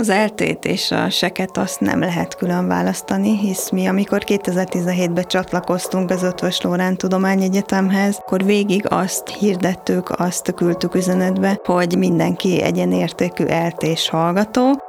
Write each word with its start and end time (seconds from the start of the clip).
Az 0.00 0.08
eltét 0.08 0.64
és 0.64 0.90
a 0.90 1.10
seket 1.10 1.56
azt 1.56 1.80
nem 1.80 2.00
lehet 2.00 2.36
külön 2.36 2.66
választani, 2.66 3.38
hisz 3.38 3.70
mi, 3.70 3.86
amikor 3.86 4.22
2017-ben 4.26 5.24
csatlakoztunk 5.26 6.10
az 6.10 6.22
Ötvös 6.22 6.60
Lórán 6.60 6.96
Tudományegyetemhez, 6.96 8.18
akkor 8.20 8.44
végig 8.44 8.84
azt 8.88 9.28
hirdettük, 9.28 10.10
azt 10.10 10.54
küldtük 10.54 10.94
üzenetbe, 10.94 11.60
hogy 11.64 11.98
mindenki 11.98 12.62
egyenértékű 12.62 13.44
eltés 13.44 14.08
hallgató, 14.08 14.82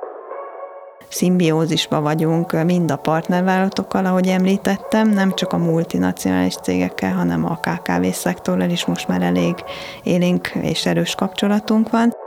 szimbiózisba 1.10 2.02
vagyunk 2.02 2.64
mind 2.64 2.91
a 2.91 2.96
partnervállalatokkal, 2.96 4.05
ahogy 4.05 4.28
említettem, 4.28 5.10
nem 5.10 5.34
csak 5.34 5.54
a 5.54 5.57
multinacionális 5.57 6.55
cégekkel, 6.55 7.14
hanem 7.14 7.46
a 7.46 7.60
KKV 7.60 8.05
szektorral 8.12 8.70
is 8.70 8.86
most 8.86 9.07
már 9.07 9.21
elég 9.21 9.55
élénk 10.04 10.52
és 10.62 10.86
erős 10.86 11.16
kapcsolatunk 11.16 11.89
van. 11.89 12.18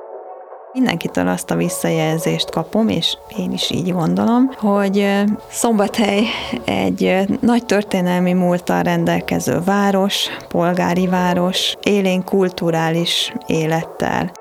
Mindenkitől 0.73 1.29
azt 1.29 1.51
a 1.51 1.55
visszajelzést 1.55 2.51
kapom, 2.51 2.89
és 2.89 3.17
én 3.37 3.53
is 3.53 3.71
így 3.71 3.93
gondolom, 3.93 4.51
hogy 4.57 5.25
Szombathely 5.51 6.25
egy 6.65 7.27
nagy 7.41 7.67
történelmi 7.67 8.33
múlttal 8.33 8.83
rendelkező 8.83 9.61
város, 9.65 10.27
polgári 10.49 11.07
város, 11.07 11.77
élén 11.83 12.25
kulturális 12.25 13.33
élettel. 13.47 14.33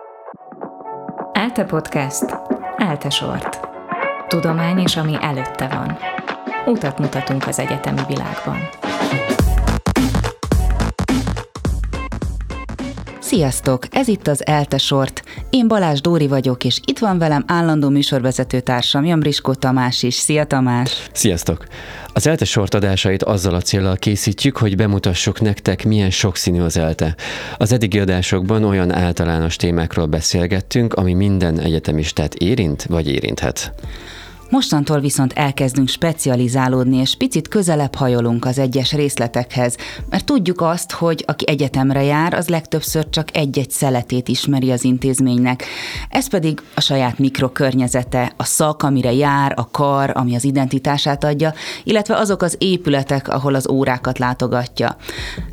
Elte 1.31 1.63
Podcast, 1.63 2.26
Elte 2.77 3.09
Sort. 3.09 3.59
Tudomány 4.27 4.79
és 4.79 4.98
ami 4.98 5.18
előtte 5.21 5.68
van. 5.68 5.98
Utat 6.66 6.99
mutatunk 6.99 7.48
az 7.48 7.59
egyetemi 7.59 8.02
világban. 8.07 8.57
Sziasztok! 13.20 13.84
Ez 13.91 14.07
itt 14.07 14.27
az 14.27 14.45
Elte 14.45 14.77
Sort. 14.77 15.20
Én 15.52 15.68
Balázs 15.68 16.02
Dóri 16.02 16.28
vagyok, 16.28 16.64
és 16.64 16.80
itt 16.86 17.00
van 17.00 17.18
velem 17.18 17.44
állandó 17.48 17.90
műsorvezető 17.90 18.60
társam, 18.60 19.05
Jambriskó 19.05 19.54
Tamás 19.54 20.04
is. 20.04 20.14
Szia 20.14 20.46
Tamás! 20.46 21.10
Sziasztok! 21.13 21.66
Az 22.13 22.27
ELTE 22.27 22.46
sort 22.46 22.74
adásait 22.74 23.24
azzal 23.24 23.54
a 23.54 23.62
célral 23.62 23.96
készítjük, 23.96 24.58
hogy 24.58 24.76
bemutassuk 24.76 25.41
nektek, 25.41 25.85
milyen 25.85 26.10
sokszínű 26.10 26.62
az 26.62 26.77
ELTE. 26.77 27.16
Az 27.58 27.71
eddigi 27.71 27.99
adásokban 27.99 28.63
olyan 28.63 28.91
általános 28.91 29.55
témákról 29.55 30.05
beszélgettünk, 30.05 30.93
ami 30.93 31.13
minden 31.13 31.60
egyetemistát 31.60 32.34
érint 32.34 32.84
vagy 32.84 33.08
érinthet. 33.08 33.74
Mostantól 34.52 34.99
viszont 34.99 35.34
elkezdünk 35.34 35.88
specializálódni, 35.88 36.98
és 36.98 37.16
picit 37.16 37.48
közelebb 37.48 37.96
hajolunk 37.96 38.46
az 38.46 38.58
egyes 38.58 38.93
részletekhez, 38.93 39.76
mert 40.10 40.26
tudjuk 40.26 40.62
azt, 40.62 40.91
hogy 40.91 41.24
aki 41.27 41.48
egyetemre 41.48 42.04
jár, 42.04 42.34
az 42.34 42.48
legtöbbször 42.48 43.10
csak 43.10 43.38
egy-egy 43.38 43.71
szeletét 43.71 44.27
ismeri 44.27 44.71
az 44.71 44.84
intézménynek. 44.84 45.63
Ez 46.10 46.27
pedig 46.27 46.62
a 46.76 46.82
saját 46.82 47.20
mikrokörnyezete, 47.20 48.34
a 48.38 48.43
szak, 48.43 48.84
amire 48.84 49.13
jár, 49.13 49.54
a 49.55 49.70
kar, 49.71 50.12
ami 50.13 50.35
az 50.35 50.43
identitását 50.43 51.24
adja, 51.24 51.54
illetve 51.84 52.15
azok 52.15 52.41
az 52.41 52.55
épületek, 52.60 53.27
ahol 53.27 53.55
az 53.55 53.70
órákat 53.70 54.20
látogatja. 54.20 54.96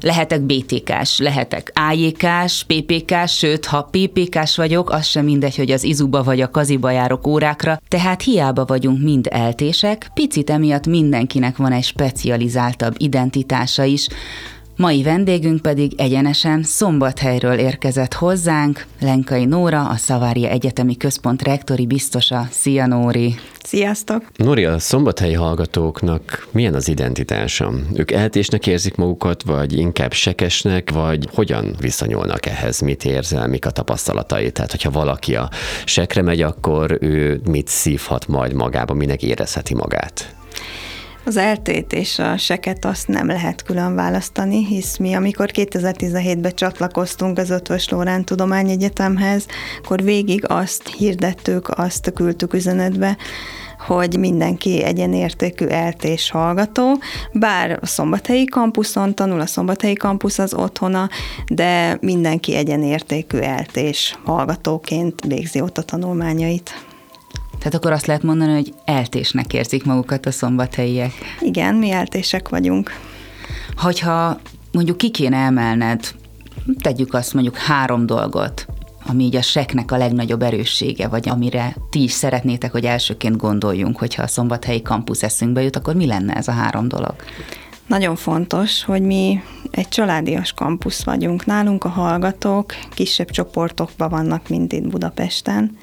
Lehetek 0.01 0.41
BTK-s, 0.41 1.19
lehetek 1.19 1.73
AJK-s, 1.91 2.65
PPK-s, 2.65 3.37
sőt, 3.37 3.67
ha 3.67 3.89
PPK-s 3.91 4.57
vagyok, 4.57 4.91
az 4.91 5.07
sem 5.07 5.25
mindegy, 5.25 5.57
hogy 5.57 5.71
az 5.71 5.85
izuba 5.85 6.23
vagy 6.23 6.41
a 6.41 6.51
kaziba 6.51 6.91
járok 6.91 7.27
órákra, 7.27 7.81
tehát 7.89 8.23
hiába 8.23 8.65
vagyunk 8.65 8.87
vagyunk 8.89 9.05
mind 9.05 9.29
eltések, 9.31 10.11
picit 10.15 10.51
emiatt 10.51 10.87
mindenkinek 10.87 11.57
van 11.57 11.73
egy 11.73 11.85
specializáltabb 11.85 12.95
identitása 12.97 13.85
is, 13.85 14.09
Mai 14.79 15.03
vendégünk 15.03 15.63
pedig 15.63 15.93
egyenesen 15.97 16.63
Szombathelyről 16.63 17.59
érkezett 17.59 18.13
hozzánk, 18.13 18.87
Lenkai 19.01 19.45
Nóra, 19.45 19.89
a 19.89 19.97
Szavária 19.97 20.49
Egyetemi 20.49 20.97
Központ 20.97 21.43
rektori 21.43 21.87
biztosa. 21.87 22.47
Szia 22.51 22.87
Nóri! 22.87 23.35
Sziasztok! 23.65 24.23
Nóri, 24.37 24.65
a 24.65 24.79
szombathelyi 24.79 25.35
hallgatóknak 25.35 26.49
milyen 26.51 26.75
az 26.75 26.89
identitása? 26.89 27.73
Ők 27.95 28.11
eltésnek 28.11 28.67
érzik 28.67 28.95
magukat, 28.95 29.43
vagy 29.43 29.79
inkább 29.79 30.13
sekesnek, 30.13 30.91
vagy 30.91 31.29
hogyan 31.35 31.75
viszonyulnak 31.81 32.47
ehhez? 32.47 32.81
Mit 32.81 33.05
érzel, 33.05 33.47
mik 33.47 33.67
a 33.67 33.71
tapasztalatai? 33.71 34.51
Tehát, 34.51 34.71
hogyha 34.71 34.91
valaki 34.91 35.35
a 35.35 35.51
sekre 35.85 36.23
megy, 36.23 36.43
akkor 36.43 36.99
ő 37.01 37.41
mit 37.51 37.69
szívhat 37.69 38.27
majd 38.27 38.53
magába, 38.53 38.95
minek 38.95 39.23
érezheti 39.23 39.75
magát? 39.75 40.38
Az 41.25 41.37
eltét 41.37 41.93
és 41.93 42.19
a 42.19 42.37
seket 42.37 42.85
azt 42.85 43.09
nem 43.09 43.27
lehet 43.27 43.63
külön 43.63 43.95
választani, 43.95 44.67
hisz 44.67 44.97
mi, 44.97 45.15
amikor 45.15 45.51
2017-ben 45.53 46.55
csatlakoztunk 46.55 47.39
az 47.39 47.51
Ötvös 47.51 47.89
Lórán 47.89 48.25
Tudományegyetemhez, 48.25 49.47
akkor 49.83 50.03
végig 50.03 50.45
azt 50.49 50.89
hirdettük, 50.89 51.69
azt 51.69 52.13
küldtük 52.15 52.55
üzenetbe, 52.55 53.17
hogy 53.87 54.19
mindenki 54.19 54.83
egyenértékű 54.83 55.67
eltés 55.67 56.31
hallgató, 56.31 56.99
bár 57.33 57.79
a 57.81 57.87
szombathelyi 57.87 58.45
kampuszon 58.45 59.15
tanul, 59.15 59.41
a 59.41 59.47
szombathelyi 59.47 59.95
kampusz 59.95 60.39
az 60.39 60.55
otthona, 60.55 61.09
de 61.47 61.99
mindenki 62.01 62.55
egyenértékű 62.55 63.39
eltés 63.39 64.19
hallgatóként 64.25 65.23
végzi 65.27 65.61
ott 65.61 65.79
a 65.79 65.83
tanulmányait. 65.83 66.88
Tehát 67.59 67.75
akkor 67.75 67.93
azt 67.93 68.07
lehet 68.07 68.23
mondani, 68.23 68.53
hogy 68.53 68.75
eltésnek 68.85 69.53
érzik 69.53 69.85
magukat 69.85 70.27
a 70.27 70.31
szombathelyiek. 70.31 71.13
Igen, 71.41 71.75
mi 71.75 71.91
eltések 71.91 72.49
vagyunk. 72.49 72.91
Hogyha 73.77 74.41
mondjuk 74.73 74.97
ki 74.97 75.11
kéne 75.11 75.37
emelned, 75.37 76.15
tegyük 76.81 77.15
azt 77.15 77.35
mondjuk 77.35 77.57
három 77.57 78.07
dolgot, 78.07 78.67
ami 79.07 79.25
így 79.25 79.37
a 79.37 79.43
seknek 79.43 79.93
a 79.93 79.97
legnagyobb 79.97 80.43
erőssége, 80.43 81.09
vagy 81.09 81.29
amire 81.29 81.77
ti 81.91 82.03
is 82.03 82.13
szeretnétek, 82.13 82.73
hogy 82.73 82.85
elsőként 82.85 83.37
gondoljunk, 83.37 83.99
hogyha 83.99 84.23
a 84.23 84.27
szombathelyi 84.27 84.83
kampusz 84.83 85.23
eszünkbe 85.23 85.63
jut, 85.63 85.77
akkor 85.77 85.95
mi 85.95 86.07
lenne 86.07 86.35
ez 86.35 86.49
a 86.49 86.53
három 86.53 86.89
dolog? 86.89 87.15
Nagyon 87.87 88.17
fontos, 88.17 88.85
hogy 88.85 89.03
mi 89.03 89.43
egy 89.71 89.89
családias 89.89 90.53
kampusz 90.53 91.05
vagyunk. 91.05 91.47
Nálunk 91.47 91.85
a 91.85 91.89
hallgatók 91.89 92.75
kisebb 92.95 93.31
csoportokban 93.31 94.09
vannak, 94.09 94.49
mint 94.49 94.73
itt 94.73 94.89
Budapesten, 94.89 95.77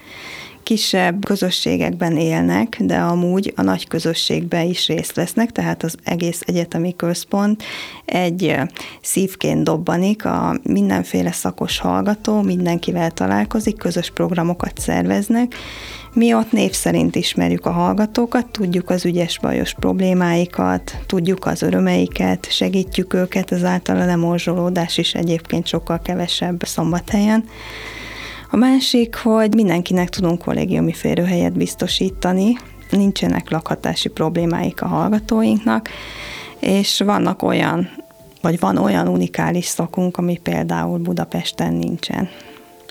kisebb 0.65 1.25
közösségekben 1.25 2.17
élnek, 2.17 2.77
de 2.79 2.97
amúgy 2.97 3.53
a 3.55 3.61
nagy 3.61 3.87
közösségben 3.87 4.65
is 4.65 4.87
részt 4.87 5.15
vesznek, 5.15 5.51
tehát 5.51 5.83
az 5.83 5.95
egész 6.03 6.41
egyetemi 6.45 6.95
központ 6.95 7.63
egy 8.05 8.55
szívként 9.01 9.63
dobbanik, 9.63 10.25
a 10.25 10.59
mindenféle 10.63 11.31
szakos 11.31 11.79
hallgató, 11.79 12.41
mindenkivel 12.41 13.11
találkozik, 13.11 13.77
közös 13.77 14.11
programokat 14.11 14.79
szerveznek, 14.79 15.55
mi 16.15 16.33
ott 16.33 16.51
név 16.51 16.71
szerint 16.71 17.15
ismerjük 17.15 17.65
a 17.65 17.71
hallgatókat, 17.71 18.45
tudjuk 18.45 18.89
az 18.89 19.05
ügyes 19.05 19.39
bajos 19.39 19.73
problémáikat, 19.73 20.97
tudjuk 21.05 21.45
az 21.45 21.61
örömeiket, 21.61 22.47
segítjük 22.51 23.13
őket, 23.13 23.51
ezáltal 23.51 24.01
a 24.01 24.05
lemorzsolódás 24.05 24.97
is 24.97 25.13
egyébként 25.13 25.67
sokkal 25.67 25.99
kevesebb 26.01 26.63
szombathelyen. 26.63 27.43
A 28.55 28.57
másik, 28.57 29.16
hogy 29.16 29.53
mindenkinek 29.55 30.09
tudunk 30.09 30.41
kollégiumi 30.41 30.93
férőhelyet 30.93 31.53
biztosítani, 31.53 32.57
nincsenek 32.89 33.49
lakhatási 33.49 34.09
problémáik 34.09 34.81
a 34.81 34.88
hallgatóinknak, 34.88 35.89
és 36.59 36.99
vannak 36.99 37.41
olyan, 37.41 37.89
vagy 38.41 38.59
van 38.59 38.77
olyan 38.77 39.07
unikális 39.07 39.65
szakunk, 39.65 40.17
ami 40.17 40.38
például 40.44 40.97
Budapesten 40.97 41.73
nincsen. 41.73 42.29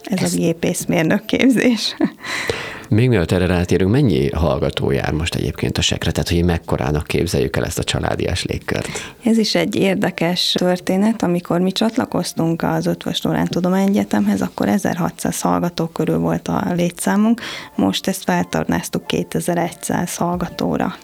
Ez 0.03 0.23
Ezt... 0.23 0.35
a 0.35 0.37
gépészmérnök 0.37 1.25
képzés. 1.25 1.95
Még 2.89 3.09
mielőtt 3.09 3.33
erre 3.33 3.47
rátérünk, 3.47 3.91
mennyi 3.91 4.31
hallgató 4.31 4.91
jár 4.91 5.13
most 5.13 5.35
egyébként 5.35 5.79
a 5.79 5.83
sekre, 5.83 6.11
tehát 6.11 6.29
hogy 6.29 6.45
mekkorának 6.45 7.07
képzeljük 7.07 7.57
el 7.57 7.65
ezt 7.65 7.79
a 7.79 7.85
családias 7.85 8.45
légkört? 8.45 8.89
Ez 9.25 9.39
is 9.39 9.55
egy 9.55 9.75
érdekes 9.75 10.53
történet, 10.53 11.23
amikor 11.23 11.61
mi 11.61 11.73
csatlakoztunk 11.73 12.63
az 12.63 12.87
Ötvös 12.87 13.23
Lorán 13.23 13.47
Tudományegyetemhez, 13.47 14.41
akkor 14.41 14.69
1600 14.69 15.41
hallgató 15.41 15.87
körül 15.87 16.19
volt 16.19 16.49
a 16.49 16.73
létszámunk, 16.77 17.41
most 17.75 18.07
ezt 18.07 18.25
feltornáztuk 18.25 19.07
2100 19.07 20.17
hallgatóra. 20.17 20.95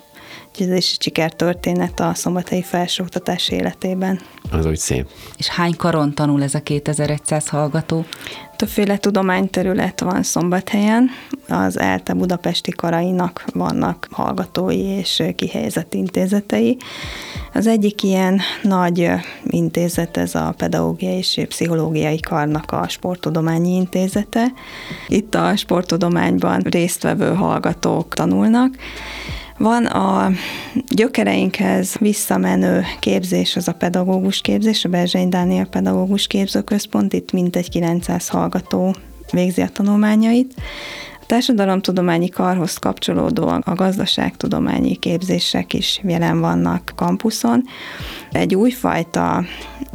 Úgyhogy 0.61 0.77
ez 0.77 0.83
is 0.83 0.93
egy 0.93 1.03
sikertörténet 1.03 2.01
a 2.01 2.15
szombathelyi 2.15 2.62
felsőoktatás 2.62 3.49
életében. 3.49 4.21
Az 4.51 4.67
úgy 4.67 4.77
szép. 4.77 5.07
És 5.37 5.49
hány 5.49 5.77
karon 5.77 6.15
tanul 6.15 6.43
ez 6.43 6.55
a 6.55 6.61
2100 6.61 7.49
hallgató? 7.49 8.05
Többféle 8.57 8.97
tudományterület 8.97 10.01
van 10.01 10.23
Szombathelyen. 10.23 11.11
Az 11.49 11.79
ELTE 11.79 12.15
budapesti 12.15 12.71
karainak 12.71 13.45
vannak 13.53 14.09
hallgatói 14.11 14.79
és 14.79 15.23
kihelyezett 15.37 15.95
intézetei. 15.95 16.77
Az 17.55 17.67
egyik 17.67 18.03
ilyen 18.03 18.41
nagy 18.62 19.11
intézet, 19.45 20.17
ez 20.17 20.35
a 20.35 20.55
Pedagógiai 20.57 21.17
és 21.17 21.41
Pszichológiai 21.49 22.21
Karnak 22.21 22.73
a 22.73 22.89
Sporttudományi 22.89 23.75
Intézete. 23.75 24.47
Itt 25.09 25.35
a 25.35 25.57
sporttudományban 25.57 26.61
résztvevő 26.61 27.35
hallgatók 27.35 28.15
tanulnak, 28.15 28.75
van 29.61 29.87
a 29.87 30.31
gyökereinkhez 30.89 31.97
visszamenő 31.99 32.85
képzés, 33.01 33.57
az 33.57 33.69
a 33.69 33.73
pedagógus 33.73 34.41
képzés, 34.41 34.85
a 34.85 34.89
Berzseny 34.89 35.29
Dániel 35.29 35.67
Pedagógus 35.67 36.27
Képzőközpont, 36.27 37.12
itt 37.12 37.33
mintegy 37.33 37.69
900 37.69 38.29
hallgató 38.29 38.95
végzi 39.33 39.61
a 39.61 39.69
tanulmányait. 39.69 40.55
társadalomtudományi 41.27 42.29
karhoz 42.29 42.77
kapcsolódó 42.77 43.49
a 43.49 43.75
gazdaságtudományi 43.75 44.97
képzések 44.97 45.75
is 45.75 46.01
jelen 46.05 46.41
vannak 46.41 46.93
kampuszon. 46.97 47.65
Egy 48.32 48.55
újfajta 48.55 49.44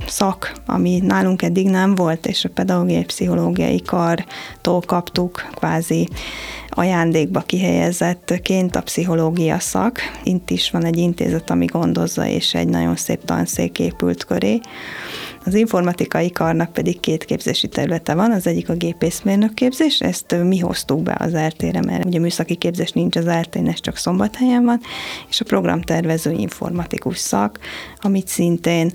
szak, 0.08 0.54
ami 0.66 1.00
nálunk 1.00 1.42
eddig 1.42 1.70
nem 1.70 1.96
volt, 1.96 2.26
és 2.26 2.46
a 2.46 2.50
pedagógiai 2.50 3.06
pszichológiai 3.06 3.82
kartól 3.82 4.82
kaptuk 4.86 5.46
kvázi 5.56 6.10
ajándékba 6.70 7.42
kihelyezettként 7.42 8.76
a 8.76 8.82
pszichológia 8.82 9.60
szak. 9.60 10.00
Itt 10.24 10.50
is 10.50 10.72
van 10.72 10.86
egy 10.86 10.98
intézet, 10.98 11.50
ami 11.50 11.66
gondozza, 11.66 12.28
és 12.28 12.54
egy 12.54 12.68
nagyon 12.68 12.96
szép 12.96 13.24
tanszék 13.26 13.80
épült 13.80 14.26
köré. 14.26 14.60
Az 15.46 15.54
informatikai 15.54 16.31
karnak 16.31 16.74
pedig 16.74 17.00
két 17.00 17.24
képzési 17.26 17.68
területe 17.68 18.14
van, 18.14 18.31
az 18.31 18.48
egyik 18.48 18.70
a 18.70 18.74
gépészmérnök 18.74 19.54
képzés, 19.54 20.00
ezt 20.00 20.36
mi 20.44 20.60
hoztuk 20.60 21.04
be 21.04 21.18
az 21.20 21.36
RT-re, 21.48 21.81
mert 21.81 22.06
ugye 22.06 22.20
műszaki 22.20 22.56
képzés 22.56 22.92
nincs 22.92 23.16
az 23.16 23.30
RT-n, 23.30 23.68
ez 23.68 23.80
csak 23.80 23.98
szombathelyen 23.98 24.66
van, 24.66 24.80
és 25.30 25.42
a 25.42 25.46
programtervező 25.46 26.31
informatikus 26.31 27.18
szak, 27.18 27.60
amit 28.25 28.27
szintén 28.27 28.92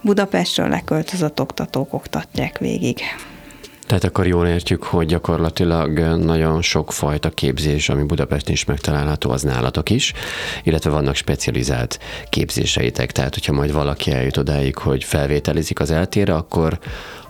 Budapestről 0.00 0.68
leköltözött 0.68 1.40
oktatók 1.40 1.92
oktatják 1.92 2.58
végig. 2.58 2.98
Tehát 3.86 4.04
akkor 4.04 4.26
jól 4.26 4.46
értjük, 4.46 4.82
hogy 4.82 5.06
gyakorlatilag 5.06 5.98
nagyon 5.98 6.62
sok 6.62 6.92
fajta 6.92 7.30
képzés, 7.30 7.88
ami 7.88 8.02
Budapesten 8.02 8.52
is 8.52 8.64
megtalálható, 8.64 9.30
az 9.30 9.42
nálatok 9.42 9.90
is, 9.90 10.12
illetve 10.62 10.90
vannak 10.90 11.14
specializált 11.14 11.98
képzéseitek. 12.28 13.12
Tehát, 13.12 13.34
hogyha 13.34 13.52
majd 13.52 13.72
valaki 13.72 14.12
eljut 14.12 14.36
odáig, 14.36 14.76
hogy 14.76 15.04
felvételizik 15.04 15.80
az 15.80 15.90
eltére, 15.90 16.34
akkor 16.34 16.78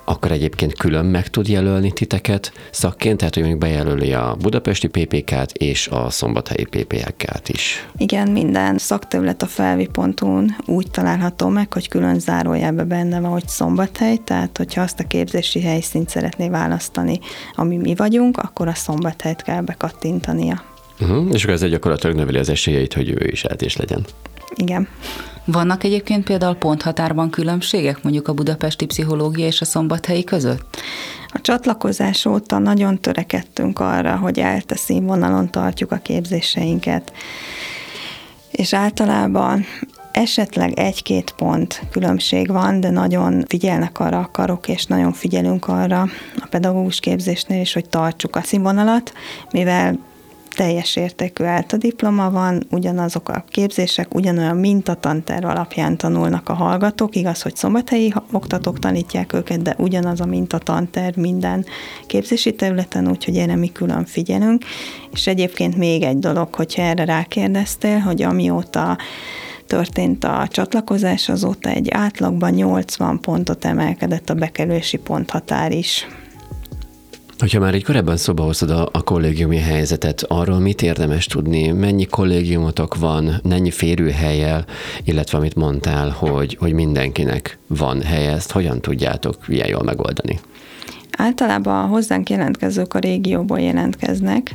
akkor 0.09 0.33
egyébként 0.33 0.75
külön 0.75 1.05
meg 1.05 1.29
tud 1.29 1.49
jelölni 1.49 1.93
titeket 1.93 2.53
szakként, 2.71 3.19
tehát 3.19 3.35
hogy 3.35 3.43
mondjuk 3.43 3.63
bejelöli 3.63 4.13
a 4.13 4.37
budapesti 4.41 4.87
PPK-t 4.87 5.53
és 5.53 5.89
a 5.89 6.11
szombathelyi 6.11 6.65
PPK-t 6.65 7.49
is. 7.49 7.89
Igen, 7.97 8.31
minden 8.31 8.79
szakterület 8.79 9.43
a 9.43 9.47
felvi.hu-n 9.47 10.57
úgy 10.67 10.91
található 10.91 11.49
meg, 11.49 11.73
hogy 11.73 11.89
külön 11.89 12.19
zárójelben 12.19 12.89
benne 12.89 13.21
van, 13.21 13.31
hogy 13.31 13.49
szombathely, 13.49 14.17
tehát 14.17 14.57
hogyha 14.57 14.83
azt 14.83 15.01
a 15.01 15.07
képzési 15.07 15.61
helyszínt 15.61 16.09
szeretné 16.09 16.49
választani, 16.49 17.19
ami 17.55 17.77
mi 17.77 17.95
vagyunk, 17.95 18.37
akkor 18.37 18.69
a 18.69 18.75
szombathelyt 18.75 19.43
kell 19.43 19.61
bekattintania. 19.61 20.63
Uh-huh, 21.01 21.29
és 21.33 21.43
akkor 21.43 21.55
ez 21.55 21.71
gyakorlatilag 21.71 22.17
növeli 22.17 22.39
az 22.39 22.49
esélyeit, 22.49 22.95
hogy 22.95 23.09
ő 23.11 23.29
is 23.31 23.45
eltés 23.45 23.77
legyen. 23.77 24.05
Igen. 24.55 24.89
Vannak 25.45 25.85
egyébként 25.85 26.25
például 26.25 26.55
ponthatárban 26.55 27.31
különbségek 27.31 28.03
mondjuk 28.03 28.29
a 28.29 28.33
budapesti 28.35 28.87
pszichológia 28.87 29.47
és 29.47 29.61
a 29.61 29.65
szombathelyi 29.65 30.25
között? 30.25 30.77
A 31.33 31.41
csatlakozás 31.41 32.27
óta 32.27 32.59
nagyon 32.59 33.01
törekedtünk 33.01 33.81
arra, 33.81 34.17
hogy 34.17 34.39
elte 34.39 34.77
színvonalon 34.77 35.51
tartjuk 35.51 35.93
a 35.93 35.97
képzéseinket. 35.97 37.13
És 38.51 38.75
általában 38.75 39.65
esetleg 40.13 40.79
egy-két 40.79 41.35
pont 41.37 41.83
különbség 41.91 42.49
van, 42.49 42.81
de 42.81 42.91
nagyon 42.91 43.45
figyelnek 43.47 43.99
arra 43.99 44.19
a 44.19 44.31
karok, 44.33 44.69
és 44.69 44.85
nagyon 44.85 45.13
figyelünk 45.13 45.69
arra 45.69 46.01
a 46.37 46.47
pedagógus 46.51 47.01
képzésnél 47.01 47.61
is, 47.61 47.73
hogy 47.73 47.89
tartsuk 47.89 48.37
a 48.37 48.43
színvonalat, 48.43 49.13
mivel 49.51 49.99
teljes 50.59 50.97
értékű 50.97 51.45
ELTA 51.45 51.77
diploma 51.77 52.31
van, 52.31 52.67
ugyanazok 52.71 53.29
a 53.29 53.45
képzések, 53.49 54.15
ugyanolyan 54.15 54.57
mintatanterv 54.57 55.45
alapján 55.45 55.97
tanulnak 55.97 56.49
a 56.49 56.53
hallgatók, 56.53 57.17
igaz, 57.17 57.43
hogy 57.43 57.57
szombathelyi 57.57 58.13
oktatók 58.33 58.79
tanítják 58.79 59.33
őket, 59.33 59.63
de 59.63 59.75
ugyanaz 59.79 60.21
a 60.21 60.27
mintatanterv 60.27 61.17
minden 61.17 61.65
képzési 62.07 62.55
területen, 62.55 63.09
úgyhogy 63.09 63.37
erre 63.37 63.57
mi 63.57 63.73
külön 63.73 64.05
figyelünk. 64.05 64.65
És 65.13 65.27
egyébként 65.27 65.77
még 65.77 66.03
egy 66.03 66.19
dolog, 66.19 66.55
hogyha 66.55 66.83
erre 66.83 67.05
rákérdeztél, 67.05 67.99
hogy 67.99 68.23
amióta 68.23 68.99
történt 69.67 70.25
a 70.25 70.49
csatlakozás, 70.51 71.29
azóta 71.29 71.69
egy 71.69 71.89
átlagban 71.91 72.51
80 72.51 73.21
pontot 73.21 73.65
emelkedett 73.65 74.31
a 74.31 74.35
bekerülési 74.35 74.97
ponthatár 74.97 75.73
is. 75.73 76.07
Hogyha 77.39 77.61
már 77.61 77.75
egy 77.75 77.85
korábban 77.85 78.17
szoba 78.17 78.43
hozod 78.43 78.71
a, 78.71 78.89
a 78.93 79.03
kollégiumi 79.03 79.57
helyzetet, 79.57 80.25
arról 80.29 80.59
mit 80.59 80.83
érdemes 80.83 81.27
tudni, 81.27 81.69
mennyi 81.69 82.07
kollégiumotok 82.07 82.97
van, 82.97 83.41
mennyi 83.43 83.71
férőhelyel, 83.71 84.65
illetve 85.05 85.39
amit 85.39 85.55
mondtál, 85.55 86.11
hogy, 86.11 86.57
hogy 86.61 86.73
mindenkinek 86.73 87.59
van 87.67 88.03
helye, 88.03 88.31
ezt 88.31 88.53
hogyan 88.53 88.81
tudjátok 88.81 89.37
ilyen 89.47 89.69
jól 89.69 89.83
megoldani? 89.83 90.41
Általában 91.17 91.89
hozzánk 91.89 92.31
jelentkezők 92.31 92.95
a 92.95 92.99
régióból 92.99 93.61
jelentkeznek. 93.61 94.55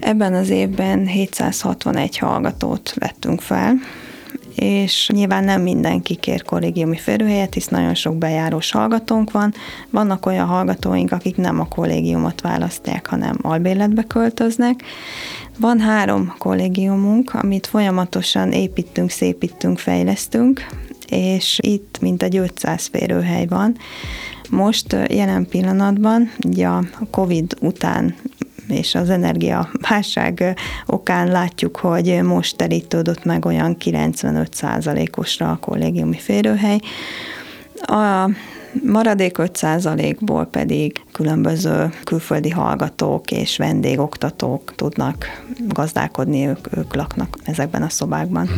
Ebben 0.00 0.34
az 0.34 0.48
évben 0.48 1.06
761 1.06 2.18
hallgatót 2.18 2.94
vettünk 2.94 3.40
fel, 3.40 3.74
és 4.56 5.10
nyilván 5.12 5.44
nem 5.44 5.62
mindenki 5.62 6.14
kér 6.14 6.42
kollégiumi 6.42 6.96
férőhelyet, 6.96 7.54
hisz 7.54 7.66
nagyon 7.66 7.94
sok 7.94 8.16
bejárós 8.16 8.70
hallgatónk 8.70 9.30
van. 9.30 9.54
Vannak 9.90 10.26
olyan 10.26 10.46
hallgatóink, 10.46 11.12
akik 11.12 11.36
nem 11.36 11.60
a 11.60 11.68
kollégiumot 11.68 12.40
választják, 12.40 13.06
hanem 13.06 13.38
albérletbe 13.42 14.02
költöznek. 14.02 14.82
Van 15.58 15.80
három 15.80 16.34
kollégiumunk, 16.38 17.34
amit 17.34 17.66
folyamatosan 17.66 18.52
építünk, 18.52 19.10
szépítünk, 19.10 19.78
fejlesztünk, 19.78 20.66
és 21.08 21.58
itt 21.62 21.98
mintegy 22.00 22.36
500 22.36 22.86
férőhely 22.92 23.46
van. 23.46 23.76
Most 24.50 24.96
jelen 25.08 25.46
pillanatban, 25.48 26.30
ugye 26.46 26.66
a 26.66 26.84
Covid 27.10 27.56
után 27.60 28.14
és 28.68 28.94
az 28.94 29.10
energiaválság 29.10 30.56
okán 30.86 31.28
látjuk, 31.28 31.76
hogy 31.76 32.22
most 32.22 32.56
terítődött 32.56 33.24
meg 33.24 33.44
olyan 33.44 33.76
95%-osra 33.84 35.50
a 35.50 35.56
kollégiumi 35.56 36.18
férőhely. 36.18 36.80
A 37.80 38.30
maradék 38.84 39.36
5%-ból 39.38 40.44
pedig 40.44 41.00
különböző 41.12 41.90
külföldi 42.04 42.50
hallgatók 42.50 43.30
és 43.30 43.56
vendégoktatók 43.56 44.74
tudnak 44.74 45.42
gazdálkodni, 45.68 46.46
ők, 46.46 46.76
ők 46.76 46.94
laknak 46.94 47.38
ezekben 47.44 47.82
a 47.82 47.88
szobákban. 47.88 48.48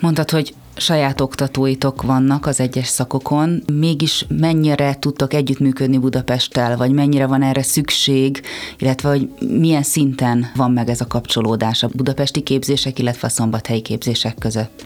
Mondtad, 0.00 0.30
hogy 0.30 0.54
saját 0.78 1.20
oktatóitok 1.20 2.02
vannak 2.02 2.46
az 2.46 2.60
egyes 2.60 2.86
szakokon, 2.86 3.62
mégis 3.72 4.24
mennyire 4.28 4.96
tudtok 4.98 5.34
együttműködni 5.34 5.98
Budapesttel, 5.98 6.76
vagy 6.76 6.92
mennyire 6.92 7.26
van 7.26 7.42
erre 7.42 7.62
szükség, 7.62 8.42
illetve 8.78 9.08
hogy 9.08 9.28
milyen 9.38 9.82
szinten 9.82 10.50
van 10.54 10.70
meg 10.70 10.88
ez 10.88 11.00
a 11.00 11.06
kapcsolódás 11.06 11.82
a 11.82 11.88
budapesti 11.92 12.40
képzések, 12.40 12.98
illetve 12.98 13.26
a 13.26 13.30
szombathelyi 13.30 13.80
képzések 13.80 14.34
között? 14.38 14.84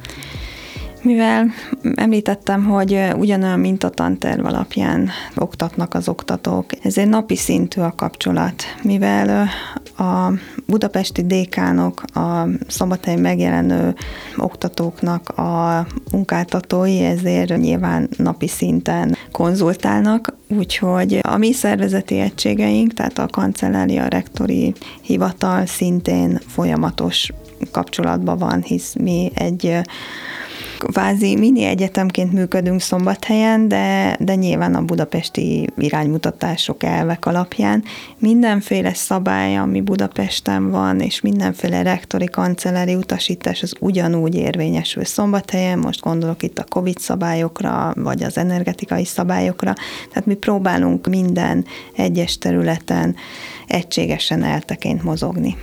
Mivel 1.02 1.50
említettem, 1.94 2.64
hogy 2.64 2.98
ugyanolyan 3.16 3.58
mintatanterv 3.58 4.44
alapján 4.44 5.10
oktatnak 5.36 5.94
az 5.94 6.08
oktatók, 6.08 6.66
ezért 6.82 7.08
napi 7.08 7.36
szintű 7.36 7.80
a 7.80 7.94
kapcsolat. 7.96 8.62
Mivel 8.82 9.48
a 9.96 10.32
budapesti 10.66 11.26
dékánok, 11.26 12.02
a 12.14 12.48
szombathely 12.68 13.16
megjelenő 13.16 13.94
oktatóknak 14.36 15.28
a 15.28 15.86
munkáltatói, 16.12 17.04
ezért 17.04 17.56
nyilván 17.56 18.08
napi 18.16 18.48
szinten 18.48 19.16
konzultálnak, 19.32 20.36
úgyhogy 20.48 21.18
a 21.22 21.36
mi 21.36 21.52
szervezeti 21.52 22.18
egységeink, 22.18 22.92
tehát 22.92 23.18
a 23.18 23.26
kancellária, 23.26 24.04
a 24.04 24.08
rektori 24.08 24.74
hivatal 25.00 25.66
szintén 25.66 26.40
folyamatos 26.46 27.32
kapcsolatban 27.70 28.38
van, 28.38 28.62
hisz 28.62 28.94
mi 28.94 29.30
egy 29.34 29.80
kvázi 30.86 31.36
mini 31.36 31.62
egyetemként 31.62 32.32
működünk 32.32 32.80
Szombathelyen, 32.80 33.68
de, 33.68 34.16
de 34.20 34.34
nyilván 34.34 34.74
a 34.74 34.82
budapesti 34.82 35.68
iránymutatások, 35.76 36.82
elvek 36.82 37.26
alapján. 37.26 37.84
Mindenféle 38.18 38.94
szabály, 38.94 39.56
ami 39.56 39.80
Budapesten 39.80 40.70
van, 40.70 41.00
és 41.00 41.20
mindenféle 41.20 41.82
rektori 41.82 42.26
kancellári 42.26 42.94
utasítás, 42.94 43.62
az 43.62 43.74
ugyanúgy 43.80 44.34
érvényesül 44.34 45.04
Szombathelyen, 45.04 45.78
most 45.78 46.00
gondolok 46.00 46.42
itt 46.42 46.58
a 46.58 46.64
COVID 46.68 46.98
szabályokra, 46.98 47.92
vagy 47.96 48.22
az 48.22 48.38
energetikai 48.38 49.04
szabályokra, 49.04 49.74
tehát 50.08 50.26
mi 50.26 50.34
próbálunk 50.34 51.06
minden 51.06 51.64
egyes 51.96 52.38
területen 52.38 53.14
egységesen 53.66 54.42
elteként 54.42 55.02
mozogni. 55.02 55.56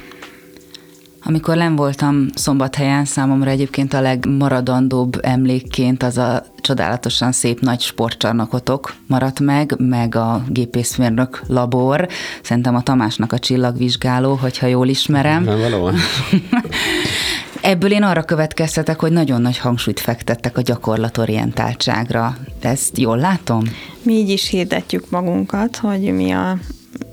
Amikor 1.23 1.55
nem 1.55 1.75
voltam 1.75 2.25
szombathelyen, 2.33 3.05
számomra 3.05 3.49
egyébként 3.49 3.93
a 3.93 4.01
legmaradandóbb 4.01 5.19
emlékként 5.21 6.03
az 6.03 6.17
a 6.17 6.45
csodálatosan 6.61 7.31
szép 7.31 7.59
nagy 7.59 7.79
sportcsarnokotok 7.79 8.93
maradt 9.07 9.39
meg, 9.39 9.75
meg 9.77 10.15
a 10.15 10.43
gépészmérnök 10.47 11.41
labor. 11.47 12.07
Szerintem 12.43 12.75
a 12.75 12.81
Tamásnak 12.81 13.31
a 13.31 13.39
csillagvizsgáló, 13.39 14.33
hogyha 14.33 14.67
jól 14.67 14.87
ismerem. 14.87 15.43
Nem 15.43 15.59
valóban. 15.59 15.95
Ebből 17.61 17.91
én 17.91 18.03
arra 18.03 18.23
következtetek, 18.23 18.99
hogy 18.99 19.11
nagyon 19.11 19.41
nagy 19.41 19.57
hangsúlyt 19.57 19.99
fektettek 19.99 20.57
a 20.57 20.61
gyakorlatorientáltságra. 20.61 22.37
Ezt 22.61 22.97
jól 22.97 23.17
látom? 23.17 23.63
Mi 24.01 24.13
így 24.13 24.29
is 24.29 24.49
hirdetjük 24.49 25.09
magunkat, 25.09 25.75
hogy 25.75 26.13
mi 26.13 26.31
a 26.31 26.57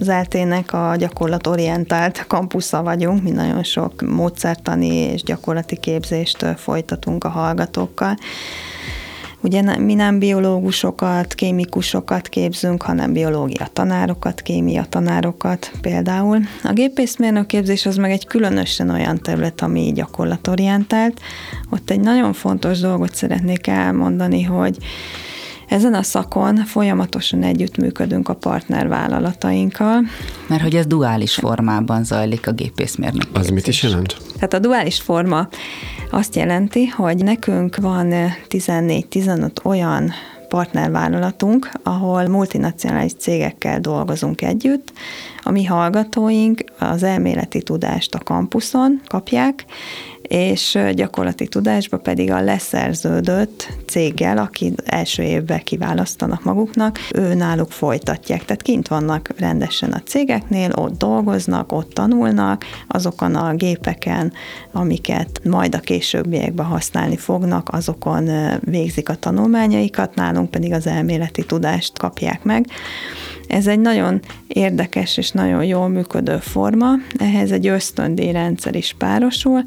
az 0.00 0.08
eltének 0.08 0.72
a 0.72 0.94
gyakorlatorientált 0.98 2.24
kampusza 2.26 2.82
vagyunk, 2.82 3.22
mi 3.22 3.30
nagyon 3.30 3.62
sok 3.62 4.02
módszertani 4.02 4.94
és 4.94 5.22
gyakorlati 5.22 5.76
képzést 5.76 6.44
folytatunk 6.56 7.24
a 7.24 7.28
hallgatókkal. 7.28 8.16
Ugye 9.40 9.78
mi 9.78 9.94
nem 9.94 10.18
biológusokat, 10.18 11.34
kémikusokat 11.34 12.28
képzünk, 12.28 12.82
hanem 12.82 13.12
biológia 13.12 13.66
tanárokat, 13.72 14.40
kémia 14.40 14.84
tanárokat 14.88 15.70
például. 15.80 16.40
A 16.62 16.72
gépészmérnök 16.72 17.46
képzés 17.46 17.86
az 17.86 17.96
meg 17.96 18.10
egy 18.10 18.26
különösen 18.26 18.90
olyan 18.90 19.18
terület, 19.18 19.60
ami 19.60 19.92
gyakorlatorientált. 19.94 21.20
Ott 21.70 21.90
egy 21.90 22.00
nagyon 22.00 22.32
fontos 22.32 22.80
dolgot 22.80 23.14
szeretnék 23.14 23.66
elmondani, 23.66 24.42
hogy 24.42 24.76
ezen 25.68 25.94
a 25.94 26.02
szakon 26.02 26.56
folyamatosan 26.56 27.42
együttműködünk 27.42 28.28
a 28.28 28.34
partnervállalatainkkal. 28.34 30.00
Mert 30.48 30.62
hogy 30.62 30.74
ez 30.74 30.86
duális 30.86 31.34
formában 31.34 32.04
zajlik 32.04 32.46
a 32.46 32.52
gépészmérnök. 32.52 33.26
Az 33.32 33.48
mit 33.48 33.66
is 33.66 33.82
jelent? 33.82 34.16
Tehát 34.34 34.54
a 34.54 34.58
duális 34.58 35.00
forma 35.00 35.48
azt 36.10 36.34
jelenti, 36.36 36.86
hogy 36.86 37.16
nekünk 37.16 37.76
van 37.76 38.12
14-15 38.48 39.64
olyan 39.64 40.12
partnervállalatunk, 40.48 41.70
ahol 41.82 42.26
multinacionális 42.26 43.12
cégekkel 43.18 43.80
dolgozunk 43.80 44.42
együtt. 44.42 44.92
A 45.42 45.50
mi 45.50 45.64
hallgatóink 45.64 46.64
az 46.78 47.02
elméleti 47.02 47.62
tudást 47.62 48.14
a 48.14 48.18
kampuszon 48.18 49.00
kapják, 49.06 49.64
és 50.28 50.78
gyakorlati 50.94 51.46
tudásba 51.46 51.98
pedig 51.98 52.30
a 52.30 52.40
leszerződött 52.40 53.68
céggel, 53.86 54.38
aki 54.38 54.72
első 54.84 55.22
évben 55.22 55.60
kiválasztanak 55.64 56.44
maguknak, 56.44 56.98
ő 57.14 57.34
náluk 57.34 57.70
folytatják. 57.70 58.44
Tehát 58.44 58.62
kint 58.62 58.88
vannak 58.88 59.30
rendesen 59.38 59.92
a 59.92 60.02
cégeknél, 60.02 60.70
ott 60.74 60.98
dolgoznak, 60.98 61.72
ott 61.72 61.92
tanulnak, 61.92 62.64
azokon 62.88 63.34
a 63.34 63.54
gépeken, 63.54 64.32
amiket 64.72 65.40
majd 65.44 65.74
a 65.74 65.80
későbbiekben 65.80 66.66
használni 66.66 67.16
fognak, 67.16 67.68
azokon 67.72 68.30
végzik 68.60 69.08
a 69.08 69.14
tanulmányaikat, 69.14 70.14
nálunk 70.14 70.50
pedig 70.50 70.72
az 70.72 70.86
elméleti 70.86 71.44
tudást 71.44 71.98
kapják 71.98 72.42
meg. 72.42 72.66
Ez 73.46 73.66
egy 73.66 73.80
nagyon 73.80 74.20
érdekes 74.46 75.16
és 75.16 75.30
nagyon 75.30 75.64
jól 75.64 75.88
működő 75.88 76.36
forma, 76.36 76.90
ehhez 77.18 77.52
egy 77.52 77.66
ösztöndíjrendszer 77.66 78.74
is 78.74 78.94
párosul, 78.98 79.62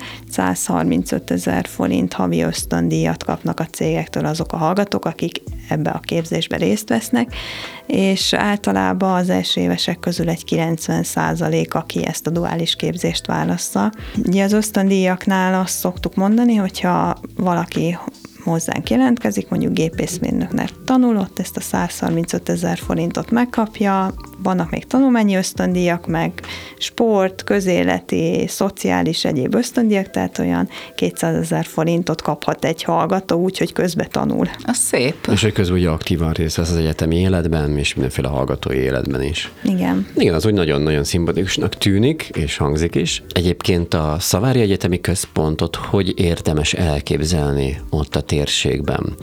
135 0.53 1.31
ezer 1.31 1.67
forint 1.67 2.13
havi 2.13 2.41
ösztöndíjat 2.41 3.23
kapnak 3.23 3.59
a 3.59 3.65
cégektől 3.65 4.25
azok 4.25 4.53
a 4.53 4.57
hallgatók, 4.57 5.05
akik 5.05 5.41
ebbe 5.69 5.89
a 5.89 5.99
képzésbe 5.99 6.57
részt 6.57 6.89
vesznek, 6.89 7.35
és 7.87 8.33
általában 8.33 9.13
az 9.13 9.29
első 9.29 9.61
évesek 9.61 9.99
közül 9.99 10.29
egy 10.29 10.43
90 10.43 11.03
százalék, 11.03 11.73
aki 11.73 12.05
ezt 12.05 12.27
a 12.27 12.29
duális 12.29 12.75
képzést 12.75 13.25
válaszza. 13.25 13.91
Ugye 14.25 14.43
az 14.43 14.53
ösztöndíjaknál 14.53 15.61
azt 15.61 15.77
szoktuk 15.77 16.15
mondani, 16.15 16.55
hogyha 16.55 17.17
valaki 17.35 17.97
hozzánk 18.43 18.89
jelentkezik, 18.89 19.49
mondjuk 19.49 19.73
gépészmérnöknek 19.73 20.69
tanulott, 20.85 21.39
ezt 21.39 21.57
a 21.57 21.61
135 21.61 22.49
ezer 22.49 22.77
forintot 22.77 23.31
megkapja, 23.31 24.13
vannak 24.43 24.69
még 24.69 24.87
tanulmányi 24.87 25.35
ösztöndíjak, 25.35 26.07
meg 26.07 26.31
sport, 26.77 27.43
közéleti, 27.43 28.45
szociális 28.47 29.25
egyéb 29.25 29.55
ösztöndíjak, 29.55 30.09
tehát 30.09 30.39
olyan 30.39 30.69
200 30.95 31.35
ezer 31.35 31.65
forintot 31.65 32.21
kaphat 32.21 32.65
egy 32.65 32.83
hallgató, 32.83 33.41
úgyhogy 33.41 33.73
közbe 33.73 34.05
tanul. 34.05 34.49
Az 34.63 34.77
szép. 34.77 35.27
És 35.31 35.41
hogy 35.41 35.51
közben 35.51 35.77
ugye 35.77 35.89
aktívan 35.89 36.31
részt 36.31 36.55
vesz 36.55 36.69
az 36.69 36.77
egyetemi 36.77 37.15
életben, 37.19 37.77
és 37.77 37.93
mindenféle 37.93 38.27
hallgatói 38.27 38.77
életben 38.77 39.23
is. 39.23 39.51
Igen. 39.63 40.07
Igen, 40.15 40.33
az 40.33 40.45
úgy 40.45 40.53
nagyon-nagyon 40.53 41.03
szimpatikusnak 41.03 41.75
tűnik, 41.75 42.29
és 42.33 42.57
hangzik 42.57 42.95
is. 42.95 43.23
Egyébként 43.31 43.93
a 43.93 44.15
Szavári 44.19 44.59
Egyetemi 44.59 45.01
Központot 45.01 45.75
hogy 45.75 46.19
érdemes 46.19 46.73
elképzelni 46.73 47.81
ott 47.89 48.15
a 48.15 48.21
térségben? 48.29 49.15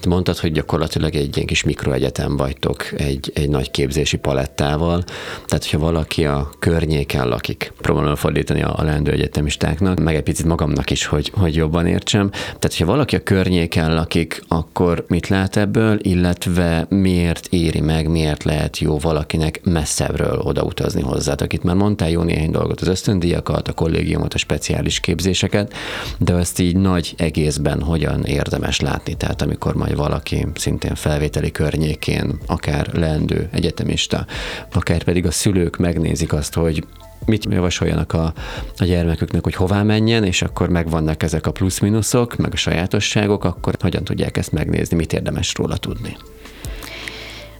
Te 0.00 0.08
mondtad, 0.08 0.38
hogy 0.38 0.52
gyakorlatilag 0.52 1.14
egy 1.14 1.36
ilyen 1.36 1.46
kis 1.46 1.64
mikroegyetem 1.64 2.36
vagytok, 2.36 2.92
egy, 2.96 3.30
egy 3.34 3.48
nagy 3.48 3.70
képzési 3.70 4.16
palettával, 4.16 5.02
tehát 5.46 5.64
hogyha 5.64 5.78
valaki 5.78 6.24
a 6.24 6.50
környéken 6.58 7.28
lakik, 7.28 7.72
próbálom 7.80 8.14
fordítani 8.14 8.62
a, 8.62 8.74
a 8.76 8.82
leendő 8.82 9.10
egyetemistáknak, 9.10 10.00
meg 10.00 10.14
egy 10.14 10.22
picit 10.22 10.46
magamnak 10.46 10.90
is, 10.90 11.06
hogy, 11.06 11.32
hogy 11.34 11.54
jobban 11.54 11.86
értsem. 11.86 12.30
Tehát, 12.30 12.62
hogyha 12.62 12.86
valaki 12.86 13.16
a 13.16 13.22
környéken 13.22 13.94
lakik, 13.94 14.42
akkor 14.48 15.04
mit 15.08 15.28
lát 15.28 15.56
ebből, 15.56 15.98
illetve 16.02 16.86
miért 16.88 17.46
éri 17.50 17.80
meg, 17.80 18.08
miért 18.08 18.44
lehet 18.44 18.78
jó 18.78 18.98
valakinek 18.98 19.60
messzebbről 19.64 20.38
odautazni 20.38 21.02
hozzá. 21.02 21.34
Akit 21.38 21.62
már 21.62 21.74
mondtál 21.74 22.10
jó 22.10 22.22
néhány 22.22 22.50
dolgot, 22.50 22.80
az 22.80 22.88
ösztöndíjakat, 22.88 23.68
a 23.68 23.72
kollégiumot, 23.72 24.34
a 24.34 24.38
speciális 24.38 25.00
képzéseket, 25.00 25.74
de 26.18 26.34
ezt 26.34 26.58
így 26.58 26.76
nagy 26.76 27.14
egészben 27.16 27.82
hogyan 27.82 28.24
érdemes 28.52 28.80
látni. 28.80 29.14
Tehát 29.14 29.42
amikor 29.42 29.74
majd 29.74 29.96
valaki 29.96 30.46
szintén 30.54 30.94
felvételi 30.94 31.50
környékén, 31.50 32.38
akár 32.46 32.94
leendő 32.94 33.48
egyetemista, 33.52 34.26
akár 34.72 35.02
pedig 35.02 35.26
a 35.26 35.30
szülők 35.30 35.76
megnézik 35.76 36.32
azt, 36.32 36.54
hogy 36.54 36.84
mit 37.26 37.46
javasoljanak 37.50 38.12
a, 38.12 38.32
a 38.76 38.84
gyermeküknek, 38.84 39.44
hogy 39.44 39.54
hová 39.54 39.82
menjen, 39.82 40.24
és 40.24 40.42
akkor 40.42 40.68
megvannak 40.68 41.22
ezek 41.22 41.46
a 41.46 41.52
plusz-minuszok, 41.52 42.36
meg 42.36 42.52
a 42.52 42.56
sajátosságok, 42.56 43.44
akkor 43.44 43.74
hogyan 43.80 44.04
tudják 44.04 44.36
ezt 44.36 44.52
megnézni, 44.52 44.96
mit 44.96 45.12
érdemes 45.12 45.54
róla 45.54 45.76
tudni. 45.76 46.16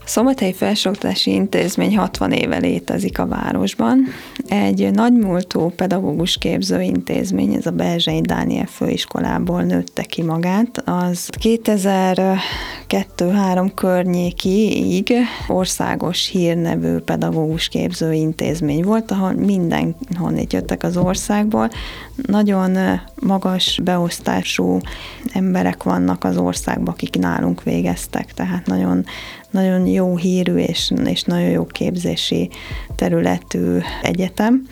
Szombathelyi 0.05 0.53
Felsőoktatási 0.53 1.31
Intézmény 1.31 1.97
60 1.97 2.31
éve 2.31 2.57
létezik 2.57 3.19
a 3.19 3.27
városban. 3.27 4.05
Egy 4.47 4.91
nagymúltú 4.91 5.69
pedagógus 5.69 6.37
képző 6.37 6.81
intézmény, 6.81 7.53
ez 7.53 7.65
a 7.65 7.71
Belzsei 7.71 8.21
Dániel 8.21 8.65
főiskolából 8.65 9.61
nőtte 9.61 10.03
ki 10.03 10.21
magát. 10.21 10.83
Az 10.85 11.29
2002-3 11.41 13.71
környékiig 13.75 15.13
országos 15.47 16.27
hírnevű 16.27 16.97
pedagógus 16.97 17.67
képző 17.67 18.13
intézmény 18.13 18.83
volt, 18.83 19.11
ahol 19.11 19.31
mindenhonnét 19.31 20.53
jöttek 20.53 20.83
az 20.83 20.97
országból. 20.97 21.69
Nagyon 22.15 22.99
magas 23.15 23.79
beosztású 23.83 24.79
emberek 25.33 25.83
vannak 25.83 26.23
az 26.23 26.37
országban, 26.37 26.93
akik 26.93 27.17
nálunk 27.17 27.63
végeztek, 27.63 28.33
tehát 28.33 28.65
nagyon 28.65 29.05
nagyon 29.53 29.87
jó 29.87 30.17
hírű 30.17 30.55
és, 30.55 30.91
és 31.05 31.23
nagyon 31.23 31.49
jó 31.49 31.65
képzési 31.65 32.49
területű 32.95 33.77
egyetem. 34.01 34.67